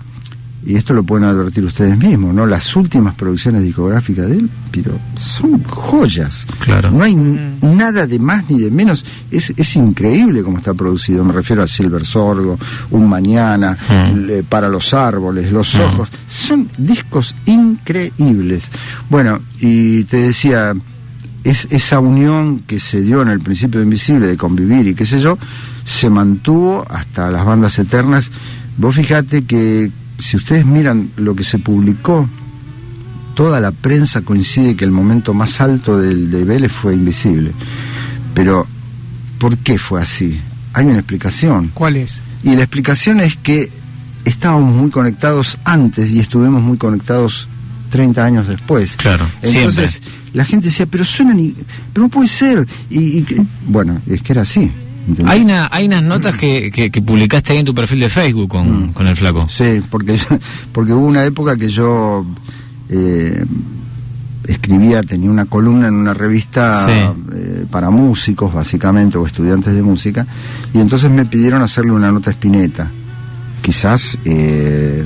y 0.67 0.75
esto 0.75 0.95
lo 0.95 1.05
pueden 1.05 1.29
advertir 1.29 1.65
ustedes 1.65 1.97
mismos, 1.97 2.35
¿no? 2.35 2.45
Las 2.45 2.75
últimas 2.75 3.15
producciones 3.15 3.63
discográficas 3.63 4.29
de 4.29 4.39
él, 4.39 4.51
pero 4.73 4.99
son 5.15 5.63
joyas. 5.63 6.45
Claro. 6.59 6.91
No 6.91 7.05
hay 7.05 7.15
nada 7.15 8.09
de 8.09 8.19
más 8.19 8.51
ni 8.51 8.59
de 8.59 8.71
menos. 8.73 9.07
Es, 9.31 9.55
es 9.57 9.77
increíble 9.77 10.43
cómo 10.43 10.59
está 10.59 10.75
producido. 10.75 11.25
Me 11.25 11.33
refiero 11.33 11.63
a 11.63 11.69
Silver 11.69 12.05
Sorgo, 12.05 12.59
Un 12.91 13.09
Mañana, 13.09 13.77
mm. 13.89 14.45
Para 14.49 14.69
los 14.69 14.93
Árboles, 14.93 15.53
Los 15.53 15.73
mm. 15.77 15.81
Ojos. 15.83 16.11
Son 16.27 16.69
discos 16.77 17.37
increíbles. 17.47 18.69
Bueno, 19.09 19.39
y 19.61 20.03
te 20.05 20.17
decía, 20.17 20.75
es, 21.45 21.69
esa 21.71 22.01
unión 22.01 22.65
que 22.67 22.81
se 22.81 23.03
dio 23.03 23.23
en 23.23 23.29
el 23.29 23.39
principio 23.39 23.79
de 23.79 23.85
Invisible 23.85 24.27
de 24.27 24.37
convivir 24.37 24.89
y 24.89 24.95
qué 24.97 25.07
sé 25.07 25.21
yo, 25.21 25.39
se 25.85 26.11
mantuvo 26.11 26.85
hasta 26.91 27.31
las 27.31 27.45
bandas 27.45 27.79
eternas. 27.79 28.33
Vos 28.77 28.97
fijate 28.97 29.45
que 29.45 29.93
si 30.19 30.37
ustedes 30.37 30.65
miran 30.65 31.11
lo 31.17 31.35
que 31.35 31.45
se 31.45 31.59
publicó, 31.59 32.29
toda 33.35 33.61
la 33.61 33.71
prensa 33.71 34.23
coincide 34.23 34.77
que 34.77 34.85
el 34.85 34.91
momento 34.91 35.35
más 35.35 35.61
alto 35.61 35.99
del, 35.99 36.31
de 36.31 36.45
Vélez 36.45 36.73
fue 36.73 36.95
invisible. 36.95 37.53
Pero, 38.35 38.67
¿por 39.39 39.59
qué 39.59 39.79
fue 39.79 40.01
así? 40.01 40.41
Hay 40.73 40.87
una 40.87 40.99
explicación. 40.99 41.71
¿Cuál 41.75 41.97
es? 41.97 42.23
Y 42.43 42.55
la 42.55 42.63
explicación 42.63 43.21
es 43.21 43.37
que 43.37 43.71
estábamos 44.25 44.75
muy 44.75 44.91
conectados 44.91 45.59
antes 45.65 46.11
y 46.11 46.21
estuvimos 46.21 46.63
muy 46.63 46.77
conectados 46.77 47.49
30 47.91 48.25
años 48.25 48.49
después. 48.49 48.97
Claro. 48.97 49.29
Entonces, 49.43 50.03
la 50.33 50.45
gente 50.45 50.67
decía, 50.67 50.87
pero 50.87 51.05
suenan 51.05 51.39
y. 51.41 51.55
Pero 51.93 52.07
no 52.07 52.09
puede 52.09 52.29
ser. 52.29 52.67
y, 52.91 53.25
bueno, 53.67 54.01
es 54.07 54.23
que 54.23 54.33
era 54.33 54.43
así. 54.43 54.71
Hay, 55.25 55.43
una, 55.43 55.69
hay 55.71 55.87
unas 55.87 56.03
notas 56.03 56.37
que, 56.37 56.71
que, 56.71 57.03
publicaste 57.03 57.53
ahí 57.53 57.61
en 57.61 57.65
tu 57.65 57.75
perfil 57.75 58.01
de 58.01 58.09
Facebook 58.09 58.49
con, 58.49 58.89
mm. 58.89 58.93
con 58.93 59.07
el 59.07 59.17
flaco. 59.17 59.47
Sí, 59.49 59.83
porque, 59.91 60.19
porque 60.73 60.93
hubo 60.93 61.07
una 61.07 61.25
época 61.25 61.57
que 61.57 61.69
yo 61.69 62.27
eh, 62.89 63.45
escribía, 64.47 65.03
tenía 65.03 65.31
una 65.31 65.45
columna 65.45 65.89
en 65.89 65.95
una 65.95 66.15
revista 66.15 67.15
eh, 67.35 67.67
para 67.71 67.91
músicos, 67.91 68.53
básicamente, 68.53 69.19
o 69.19 69.27
estudiantes 69.27 69.75
de 69.75 69.83
música, 69.83 70.27
y 70.75 70.81
entonces 70.81 71.11
me 71.11 71.25
pidieron 71.25 71.63
hacerle 71.63 71.93
una 71.93 72.11
nota 72.11 72.31
a 72.31 72.33
Spinetta 72.33 72.91
quizás, 73.63 74.19
eh, 74.25 75.05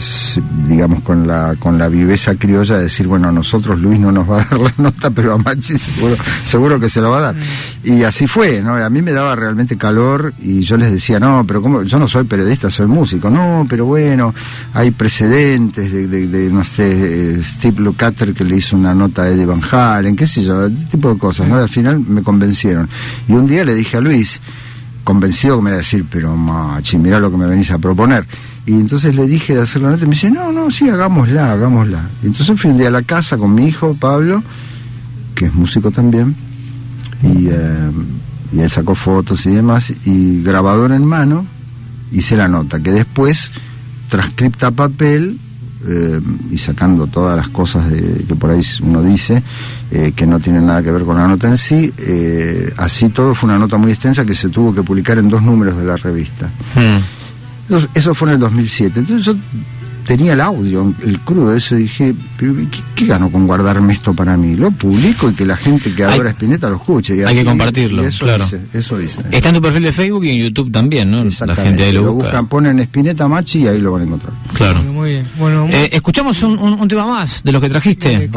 digamos, 0.69 1.03
con 1.03 1.27
la, 1.27 1.57
con 1.59 1.79
la 1.79 1.89
viveza 1.89 2.35
criolla 2.37 2.77
de 2.77 2.85
decir, 2.85 3.07
bueno, 3.07 3.29
a 3.29 3.33
nosotros 3.33 3.81
Luis 3.81 3.99
no 3.99 4.13
nos 4.13 4.29
va 4.29 4.43
a 4.43 4.45
dar 4.51 4.61
la 4.61 4.75
nota, 4.77 5.11
pero 5.11 5.35
a 5.35 5.39
Machi 5.39 5.79
seguro, 5.79 6.17
seguro 6.45 6.81
que 6.81 6.89
se 6.89 7.01
lo 7.01 7.11
va 7.11 7.19
a 7.19 7.21
dar. 7.21 7.37
Y 7.83 8.03
así 8.03 8.27
fue, 8.27 8.61
¿no? 8.61 8.75
A 8.75 8.91
mí 8.91 9.03
me 9.03 9.13
daba 9.13 9.35
realmente 9.35 9.77
calor 9.77 10.35
y 10.43 10.61
yo 10.61 10.77
les 10.77 10.93
decía, 10.93 11.19
no, 11.19 11.45
pero 11.47 11.63
¿cómo? 11.63 11.83
Yo 11.83 11.99
no 11.99 12.07
soy 12.07 12.25
periodista, 12.25 12.71
soy 12.71 12.87
músico. 12.87 13.31
No, 13.31 13.67
pero 13.69 13.87
bueno, 13.87 14.35
hay 14.75 14.91
precedentes 14.91 15.93
de, 15.93 16.07
de, 16.07 16.51
no 16.51 16.65
sé, 16.65 17.43
Steve 17.43 17.81
Lukather 17.81 18.35
que 18.35 18.45
le 18.45 18.57
hizo 18.57 18.77
una 18.77 18.95
nota 18.95 19.23
a 19.23 19.29
Eddie 19.29 19.47
Van 19.47 19.63
Halen, 19.71 20.17
qué 20.17 20.27
sé 20.27 20.45
yo, 20.45 20.67
este 20.67 20.87
tipo 20.87 21.13
de 21.13 21.19
cosas, 21.19 21.49
¿no? 21.49 21.57
Al 21.57 21.69
final 21.69 22.01
me 22.01 22.23
convencieron. 22.23 22.89
Y 23.29 23.33
un 23.33 23.47
día 23.47 23.65
le 23.65 23.75
dije 23.75 23.97
a 23.97 24.01
Luis, 24.01 24.41
convencido 25.05 25.57
que 25.57 25.63
me 25.63 25.71
iba 25.71 25.77
a 25.77 25.79
decir, 25.79 26.05
pero 26.11 26.37
machi, 26.37 26.99
mira 26.99 27.19
lo 27.19 27.31
que 27.31 27.37
me 27.37 27.47
venís 27.47 27.71
a 27.71 27.79
proponer. 27.79 28.25
Y 28.67 28.73
entonces 28.73 29.15
le 29.15 29.27
dije 29.27 29.55
de 29.55 29.63
hacer 29.63 29.83
la 29.83 29.91
nota 29.91 30.05
y 30.05 30.07
me 30.07 30.15
dice, 30.15 30.31
no, 30.31 30.53
no, 30.53 30.71
sí, 30.71 30.89
hagámosla, 30.89 31.53
hagámosla. 31.53 32.09
Y 32.23 32.27
entonces 32.27 32.61
fui 32.61 32.71
un 32.71 32.79
día 32.79 32.89
a 32.89 32.93
la 32.93 33.03
casa 33.03 33.37
con 33.37 33.55
mi 33.55 33.67
hijo, 33.67 33.97
Pablo, 33.99 34.43
que 35.35 35.47
es 35.47 35.55
músico 35.55 35.91
también, 35.91 36.37
y, 37.23 37.49
eh, 37.49 37.91
y 38.53 38.61
él 38.61 38.71
sacó 38.71 38.95
fotos 38.95 39.47
y 39.47 39.51
demás, 39.51 39.93
y 40.05 40.43
grabador 40.43 40.93
en 40.93 41.05
mano, 41.05 41.47
hice 42.13 42.37
la 42.37 42.49
nota, 42.49 42.81
que 42.81 42.93
después, 42.93 43.51
transcripta 44.09 44.71
papel, 44.71 45.39
eh, 45.87 46.21
y 46.51 46.59
sacando 46.59 47.07
todas 47.07 47.37
las 47.37 47.49
cosas 47.49 47.89
de, 47.91 48.25
que 48.27 48.35
por 48.35 48.51
ahí 48.51 48.61
uno 48.83 49.03
dice 49.03 49.43
eh, 49.91 50.13
que 50.15 50.27
no 50.27 50.39
tienen 50.41 50.67
nada 50.67 50.83
que 50.83 50.91
ver 50.91 51.05
con 51.05 51.17
la 51.17 51.27
nota 51.27 51.49
en 51.49 51.57
sí, 51.57 51.93
así 52.77 53.09
todo 53.09 53.35
fue 53.35 53.49
una 53.49 53.59
nota 53.59 53.77
muy 53.77 53.93
extensa 53.93 54.25
que 54.25 54.35
se 54.35 54.49
tuvo 54.49 54.75
que 54.75 54.83
publicar 54.83 55.19
en 55.19 55.29
dos 55.29 55.43
números 55.43 55.77
de 55.77 55.85
la 55.85 55.97
revista. 55.97 56.51
Hmm. 56.75 57.21
Eso, 57.95 58.15
fue 58.15 58.29
en 58.29 58.35
el 58.35 58.41
2007. 58.41 59.01
Entonces 59.01 59.27
yo 59.27 59.35
tenía 60.11 60.33
el 60.33 60.41
audio, 60.41 60.93
el 61.07 61.21
crudo, 61.21 61.55
eso 61.55 61.77
dije, 61.77 62.13
¿qué, 62.97 63.07
gano 63.07 63.31
con 63.31 63.47
guardarme 63.47 63.93
esto 63.93 64.13
para 64.13 64.37
mí? 64.37 64.57
Lo 64.57 64.73
publico 64.73 65.31
y 65.31 65.35
que 65.35 65.47
la 65.47 65.57
gente 65.57 65.95
que 65.95 66.03
adora 66.03 66.31
Spinetta 66.31 66.69
lo 66.69 66.75
escuche. 66.75 67.15
Y 67.15 67.23
hay 67.23 67.37
que 67.37 67.45
compartirlo, 67.45 68.05
eso 68.05 68.25
claro. 68.25 68.43
Dice, 68.43 68.61
eso 68.73 68.99
dice. 68.99 69.23
Está 69.31 69.51
en 69.51 69.55
tu 69.55 69.63
perfil 69.63 69.85
de 69.85 69.93
Facebook 69.93 70.25
y 70.25 70.31
en 70.31 70.39
YouTube 70.43 70.73
también, 70.73 71.13
¿no? 71.13 71.23
La 71.23 71.55
gente 71.55 71.85
ahí 71.85 71.93
lo, 71.93 72.13
buscan, 72.13 72.49
ponen 72.49 72.81
Spinetta 72.81 73.29
Machi 73.29 73.61
y 73.61 73.69
ahí 73.69 73.81
lo 73.81 73.93
van 73.93 74.03
a 74.03 74.05
encontrar. 74.07 74.33
Claro. 74.53 74.83
muy 74.83 75.11
bien. 75.11 75.27
Bueno, 75.39 75.69
eh, 75.71 75.91
escuchamos 75.93 76.43
un, 76.43 76.89
tema 76.89 77.07
más 77.07 77.45
de 77.45 77.53
los 77.53 77.63
que 77.63 77.69
trajiste. 77.69 78.29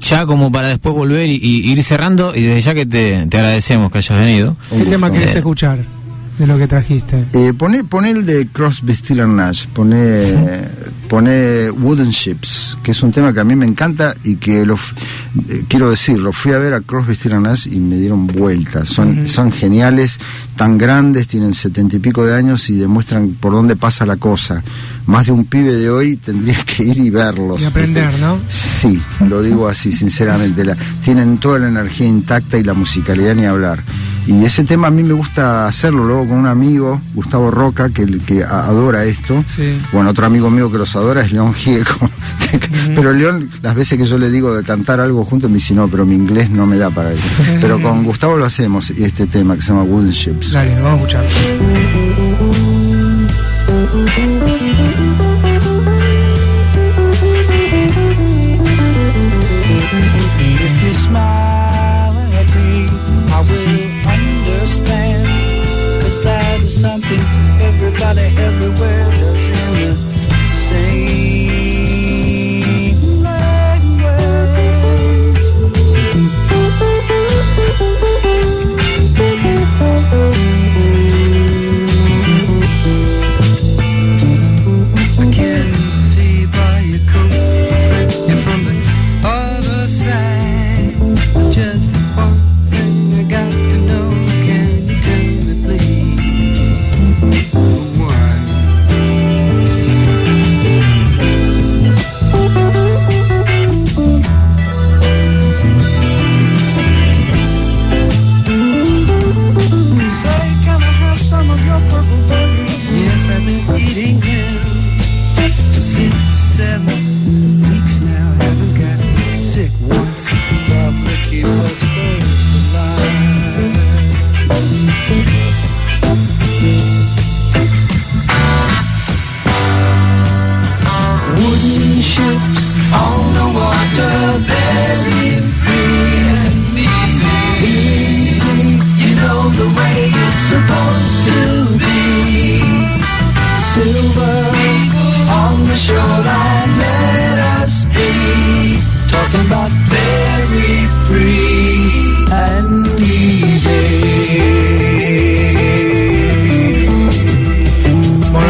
Ya 0.00 0.24
como 0.24 0.50
para 0.50 0.68
después 0.68 0.94
volver 0.94 1.28
y, 1.28 1.34
ir 1.42 1.84
cerrando 1.84 2.34
y 2.34 2.40
desde 2.40 2.60
ya 2.62 2.74
que 2.74 2.86
te, 2.86 3.16
agradecemos 3.16 3.92
que 3.92 3.98
hayas 3.98 4.18
venido. 4.18 4.56
¿Qué 4.70 4.84
tema 4.86 5.12
querés 5.12 5.34
eh, 5.34 5.38
escuchar? 5.40 5.97
De 6.38 6.46
lo 6.46 6.56
que 6.56 6.68
trajiste. 6.68 7.24
Eh, 7.32 7.52
pone, 7.52 7.84
pone 7.84 8.10
el 8.10 8.24
de 8.24 8.46
Crosby, 8.46 8.94
Steel 8.94 9.34
Nash, 9.34 9.66
pone, 9.66 10.68
pone 11.08 11.70
Wooden 11.70 12.10
Ships, 12.10 12.78
que 12.82 12.92
es 12.92 13.02
un 13.02 13.10
tema 13.10 13.32
que 13.32 13.40
a 13.40 13.44
mí 13.44 13.56
me 13.56 13.66
encanta 13.66 14.14
y 14.24 14.36
que 14.36 14.64
lo, 14.64 14.76
eh, 14.76 15.64
quiero 15.68 15.90
decir, 15.90 16.18
lo 16.18 16.32
fui 16.32 16.52
a 16.52 16.58
ver 16.58 16.74
a 16.74 16.80
Crosby, 16.80 17.14
Steel 17.14 17.42
Nash 17.42 17.66
y 17.66 17.80
me 17.80 17.96
dieron 17.96 18.26
vueltas. 18.26 18.88
Son, 18.88 19.26
son 19.26 19.50
geniales, 19.50 20.18
tan 20.56 20.78
grandes, 20.78 21.26
tienen 21.26 21.54
setenta 21.54 21.96
y 21.96 21.98
pico 21.98 22.24
de 22.24 22.34
años 22.34 22.70
y 22.70 22.76
demuestran 22.76 23.36
por 23.40 23.52
dónde 23.52 23.76
pasa 23.76 24.06
la 24.06 24.16
cosa. 24.16 24.62
Más 25.06 25.26
de 25.26 25.32
un 25.32 25.46
pibe 25.46 25.72
de 25.72 25.90
hoy 25.90 26.16
tendría 26.16 26.62
que 26.64 26.84
ir 26.84 26.98
y 26.98 27.10
verlos. 27.10 27.60
Y 27.60 27.64
aprender, 27.64 28.16
¿no? 28.20 28.38
Sí, 28.48 29.00
lo 29.26 29.42
digo 29.42 29.66
así, 29.66 29.92
sinceramente. 29.92 30.64
La, 30.64 30.76
tienen 31.02 31.38
toda 31.38 31.58
la 31.58 31.68
energía 31.68 32.06
intacta 32.06 32.58
y 32.58 32.62
la 32.62 32.74
musicalidad 32.74 33.34
ni 33.34 33.46
hablar. 33.46 33.82
Y 34.28 34.44
ese 34.44 34.62
tema 34.62 34.88
a 34.88 34.90
mí 34.90 35.02
me 35.02 35.14
gusta 35.14 35.66
hacerlo 35.66 36.04
luego 36.04 36.28
con 36.28 36.36
un 36.36 36.46
amigo, 36.46 37.00
Gustavo 37.14 37.50
Roca, 37.50 37.88
que, 37.88 38.06
que 38.18 38.44
adora 38.44 39.06
esto. 39.06 39.42
Bueno, 39.90 40.10
otro 40.10 40.26
amigo 40.26 40.50
mío 40.50 40.70
que 40.70 40.76
los 40.76 40.94
adora 40.96 41.22
es 41.22 41.32
León 41.32 41.54
Gieco. 41.54 42.10
pero 42.94 43.14
León, 43.14 43.48
las 43.62 43.74
veces 43.74 43.98
que 43.98 44.04
yo 44.04 44.18
le 44.18 44.30
digo 44.30 44.54
de 44.54 44.62
cantar 44.64 45.00
algo 45.00 45.24
juntos, 45.24 45.50
me 45.50 45.56
dice, 45.56 45.74
no, 45.74 45.88
pero 45.88 46.04
mi 46.04 46.14
inglés 46.14 46.50
no 46.50 46.66
me 46.66 46.76
da 46.76 46.90
para 46.90 47.12
eso. 47.12 47.22
pero 47.62 47.80
con 47.80 48.04
Gustavo 48.04 48.36
lo 48.36 48.44
hacemos, 48.44 48.90
y 48.90 49.02
este 49.02 49.26
tema 49.26 49.56
que 49.56 49.62
se 49.62 49.68
llama 49.68 49.84
Wooden 49.84 50.10
Ships. 50.10 50.52
Dale, 50.52 50.74
vamos 50.78 51.14
a 51.14 51.24
escuchar. 51.24 52.27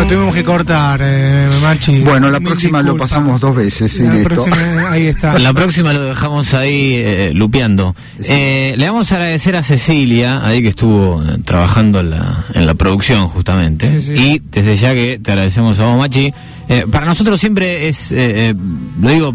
Tuvimos 0.09 0.34
que 0.34 0.44
cortar, 0.44 1.00
eh, 1.02 1.48
Machi. 1.62 2.00
Bueno, 2.00 2.30
la 2.30 2.40
Mil 2.40 2.48
próxima 2.48 2.82
lo 2.82 2.96
pasamos 2.96 3.40
dos 3.40 3.54
veces. 3.54 4.00
La 4.00 4.22
próxima, 4.24 4.56
ahí 4.90 5.06
está. 5.06 5.38
La 5.38 5.52
próxima 5.52 5.92
lo 5.92 6.04
dejamos 6.04 6.54
ahí 6.54 6.94
eh, 6.96 7.32
lupeando. 7.34 7.94
Sí. 8.18 8.26
Eh, 8.30 8.74
le 8.76 8.86
vamos 8.86 9.12
a 9.12 9.16
agradecer 9.16 9.54
a 9.56 9.62
Cecilia, 9.62 10.44
ahí 10.44 10.62
que 10.62 10.68
estuvo 10.68 11.22
eh, 11.22 11.38
trabajando 11.44 12.00
en 12.00 12.11
la, 12.11 12.44
en 12.54 12.66
la 12.66 12.74
producción 12.74 13.28
justamente. 13.28 14.00
Sí, 14.00 14.16
sí. 14.16 14.22
Y 14.22 14.42
desde 14.50 14.76
ya 14.76 14.94
que 14.94 15.20
te 15.22 15.32
agradecemos 15.32 15.78
a 15.78 15.84
vos, 15.84 15.98
Machi. 15.98 16.32
Eh, 16.68 16.84
para 16.90 17.06
nosotros 17.06 17.40
siempre 17.40 17.88
es, 17.88 18.12
eh, 18.12 18.50
eh, 18.50 18.54
lo 19.00 19.11
digo 19.11 19.34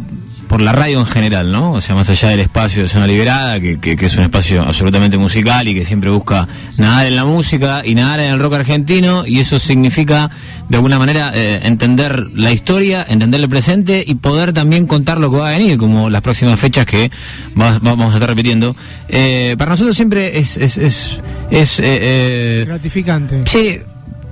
por 0.53 0.61
la 0.61 0.71
radio 0.71 0.99
en 0.99 1.07
general, 1.07 1.51
¿no? 1.51 1.71
O 1.71 1.81
sea, 1.81 1.95
más 1.95 2.07
allá 2.11 2.29
del 2.29 2.41
espacio 2.41 2.83
de 2.83 2.87
Zona 2.87 3.07
Liberada, 3.07 3.59
que, 3.59 3.79
que- 3.79 3.95
que 3.95 4.05
es 4.05 4.15
un 4.17 4.21
espacio 4.23 4.61
absolutamente 4.61 5.17
musical 5.17 5.67
y 5.67 5.73
que 5.73 5.83
siempre 5.83 6.11
busca 6.11 6.47
nadar 6.77 7.07
en 7.07 7.15
la 7.15 7.25
música 7.25 7.81
y 7.83 7.95
nadar 7.95 8.19
en 8.19 8.29
el 8.33 8.39
rock 8.39 8.53
argentino, 8.53 9.25
y 9.25 9.39
eso 9.39 9.57
significa, 9.57 10.29
de 10.69 10.75
alguna 10.77 10.99
manera, 10.99 11.31
eh, 11.33 11.61
entender 11.63 12.27
la 12.35 12.51
historia, 12.51 13.03
entender 13.09 13.41
el 13.41 13.49
presente 13.49 14.03
y 14.05 14.13
poder 14.13 14.53
también 14.53 14.85
contar 14.85 15.17
lo 15.19 15.31
que 15.31 15.37
va 15.37 15.47
a 15.49 15.51
venir, 15.57 15.79
como 15.79 16.11
las 16.11 16.21
próximas 16.21 16.59
fechas 16.59 16.85
que 16.85 17.09
va- 17.59 17.79
vamos 17.81 18.11
a 18.13 18.17
estar 18.17 18.29
repitiendo. 18.29 18.75
Eh, 19.09 19.55
para 19.57 19.71
nosotros 19.71 19.95
siempre 19.95 20.37
es... 20.37 20.57
es, 20.57 20.77
es, 20.77 21.17
es, 21.49 21.79
eh, 21.79 21.83
eh, 22.61 22.63
Gratificante. 22.67 23.41
Sí, 23.47 23.79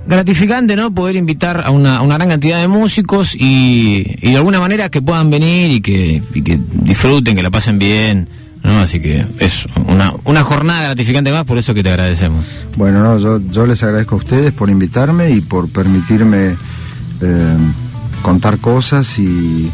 gratificante, 0.06 0.76
¿no? 0.76 0.92
Poder 0.92 1.16
invitar 1.16 1.62
a 1.64 1.70
una, 1.70 1.98
a 1.98 2.02
una 2.02 2.16
gran 2.16 2.28
cantidad 2.28 2.60
de 2.60 2.68
músicos 2.68 3.34
y, 3.34 4.04
y 4.20 4.30
de 4.30 4.36
alguna 4.36 4.60
manera 4.60 4.88
que 4.88 5.00
puedan 5.02 5.30
venir 5.30 5.70
y 5.70 5.80
que, 5.80 6.22
y 6.34 6.42
que 6.42 6.58
disfruten, 6.72 7.36
que 7.36 7.42
la 7.42 7.50
pasen 7.50 7.78
bien, 7.78 8.28
¿no? 8.62 8.80
Así 8.80 9.00
que 9.00 9.24
es 9.38 9.66
una, 9.86 10.14
una 10.24 10.42
jornada 10.42 10.82
gratificante 10.82 11.32
más, 11.32 11.44
por 11.44 11.58
eso 11.58 11.74
que 11.74 11.82
te 11.82 11.90
agradecemos. 11.90 12.44
Bueno, 12.76 13.02
no, 13.02 13.18
yo, 13.18 13.40
yo 13.50 13.66
les 13.66 13.82
agradezco 13.82 14.16
a 14.16 14.18
ustedes 14.18 14.52
por 14.52 14.70
invitarme 14.70 15.30
y 15.30 15.40
por 15.40 15.68
permitirme 15.68 16.56
eh, 17.20 17.56
contar 18.22 18.58
cosas 18.58 19.18
y, 19.18 19.70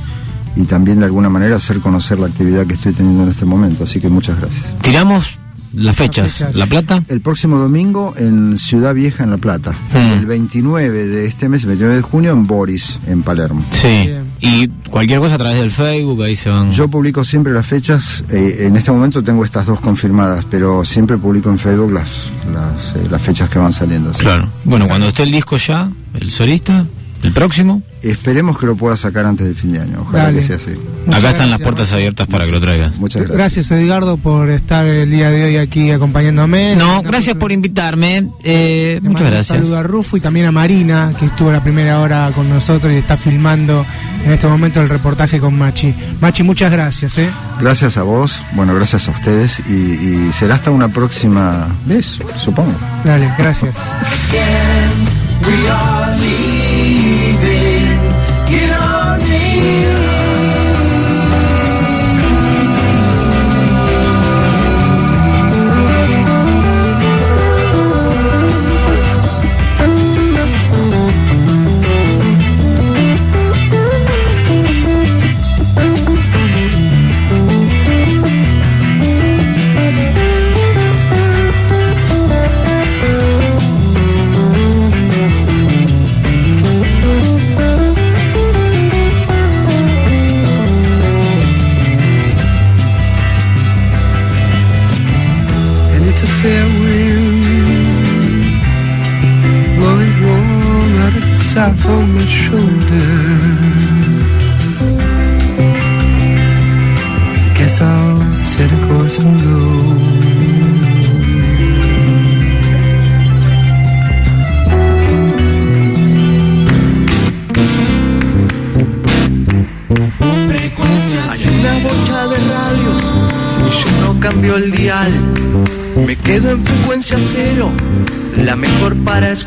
y 0.56 0.62
también 0.64 1.00
de 1.00 1.06
alguna 1.06 1.28
manera 1.28 1.56
hacer 1.56 1.80
conocer 1.80 2.18
la 2.18 2.26
actividad 2.26 2.66
que 2.66 2.74
estoy 2.74 2.92
teniendo 2.92 3.24
en 3.24 3.30
este 3.30 3.44
momento. 3.44 3.84
Así 3.84 3.98
que 4.00 4.08
muchas 4.08 4.38
gracias. 4.40 4.74
Tiramos 4.82 5.38
las 5.74 5.96
fechas. 5.96 6.32
fechas. 6.32 6.56
La 6.56 6.66
Plata. 6.66 7.02
El 7.08 7.20
próximo 7.20 7.58
domingo 7.58 8.14
en 8.16 8.58
Ciudad 8.58 8.94
Vieja, 8.94 9.24
en 9.24 9.30
La 9.30 9.36
Plata. 9.36 9.74
El 9.94 10.26
29 10.26 11.06
de 11.06 11.26
este 11.26 11.48
mes, 11.48 11.64
29 11.64 11.96
de 11.96 12.02
junio, 12.02 12.32
en 12.32 12.46
Boris, 12.46 12.98
en 13.06 13.22
Palermo. 13.22 13.64
Sí. 13.80 14.10
Y 14.40 14.68
cualquier 14.88 15.18
cosa 15.18 15.34
a 15.34 15.38
través 15.38 15.58
del 15.58 15.70
Facebook, 15.70 16.22
ahí 16.22 16.36
se 16.36 16.48
van. 16.48 16.70
Yo 16.70 16.88
publico 16.88 17.24
siempre 17.24 17.52
las 17.52 17.66
fechas, 17.66 18.22
eh, 18.30 18.66
en 18.66 18.76
este 18.76 18.92
momento 18.92 19.22
tengo 19.22 19.44
estas 19.44 19.66
dos 19.66 19.80
confirmadas, 19.80 20.44
pero 20.48 20.84
siempre 20.84 21.16
publico 21.16 21.50
en 21.50 21.58
Facebook 21.58 21.92
las, 21.92 22.30
las, 22.52 22.94
eh, 22.94 23.08
las 23.10 23.20
fechas 23.20 23.48
que 23.48 23.58
van 23.58 23.72
saliendo. 23.72 24.14
¿sí? 24.14 24.20
Claro. 24.20 24.48
Bueno, 24.64 24.86
cuando 24.86 25.08
esté 25.08 25.24
el 25.24 25.32
disco 25.32 25.56
ya, 25.56 25.90
el 26.14 26.30
solista, 26.30 26.84
el 27.22 27.32
próximo, 27.32 27.82
Esperemos 28.02 28.56
que 28.58 28.66
lo 28.66 28.76
pueda 28.76 28.94
sacar 28.96 29.26
antes 29.26 29.44
del 29.44 29.56
fin 29.56 29.72
de 29.72 29.80
año, 29.80 29.98
ojalá 30.02 30.24
Dale. 30.24 30.38
que 30.38 30.46
sea 30.46 30.56
así. 30.56 30.70
Muchas 31.04 31.18
acá 31.18 31.30
están 31.32 31.50
las 31.50 31.60
puertas 31.60 31.92
abiertas 31.92 32.28
para 32.28 32.44
que 32.44 32.52
lo 32.52 32.60
traigas. 32.60 32.96
Muchas 32.96 33.22
gracias. 33.22 33.36
Gracias, 33.38 33.70
Edgardo, 33.72 34.16
por 34.16 34.50
estar 34.50 34.86
el 34.86 35.10
día 35.10 35.30
de 35.30 35.44
hoy 35.44 35.56
aquí 35.56 35.90
acompañándome. 35.90 36.76
No, 36.76 37.02
gracias 37.02 37.36
por 37.36 37.50
invitarme. 37.50 38.28
Eh, 38.44 39.00
muchas 39.02 39.26
gracias. 39.26 39.46
saludo 39.46 39.78
a 39.78 39.82
Rufo 39.82 40.16
y 40.16 40.20
también 40.20 40.46
a 40.46 40.52
Marina, 40.52 41.12
que 41.18 41.26
estuvo 41.26 41.50
la 41.50 41.60
primera 41.62 42.00
hora 42.00 42.30
con 42.34 42.48
nosotros 42.48 42.92
y 42.92 42.96
está 42.96 43.16
filmando 43.16 43.84
en 44.24 44.32
este 44.32 44.46
momento 44.46 44.80
el 44.80 44.88
reportaje 44.88 45.40
con 45.40 45.58
Machi. 45.58 45.92
Machi, 46.20 46.44
muchas 46.44 46.70
gracias, 46.70 47.18
¿eh? 47.18 47.30
Gracias 47.60 47.96
a 47.96 48.04
vos, 48.04 48.40
bueno, 48.52 48.74
gracias 48.76 49.08
a 49.08 49.10
ustedes 49.10 49.60
y, 49.68 49.72
y 49.72 50.30
será 50.32 50.54
hasta 50.54 50.70
una 50.70 50.88
próxima 50.88 51.66
vez, 51.84 52.20
supongo. 52.36 52.74
Dale, 53.04 53.28
gracias. 53.36 53.76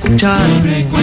Escuchar. 0.04 1.01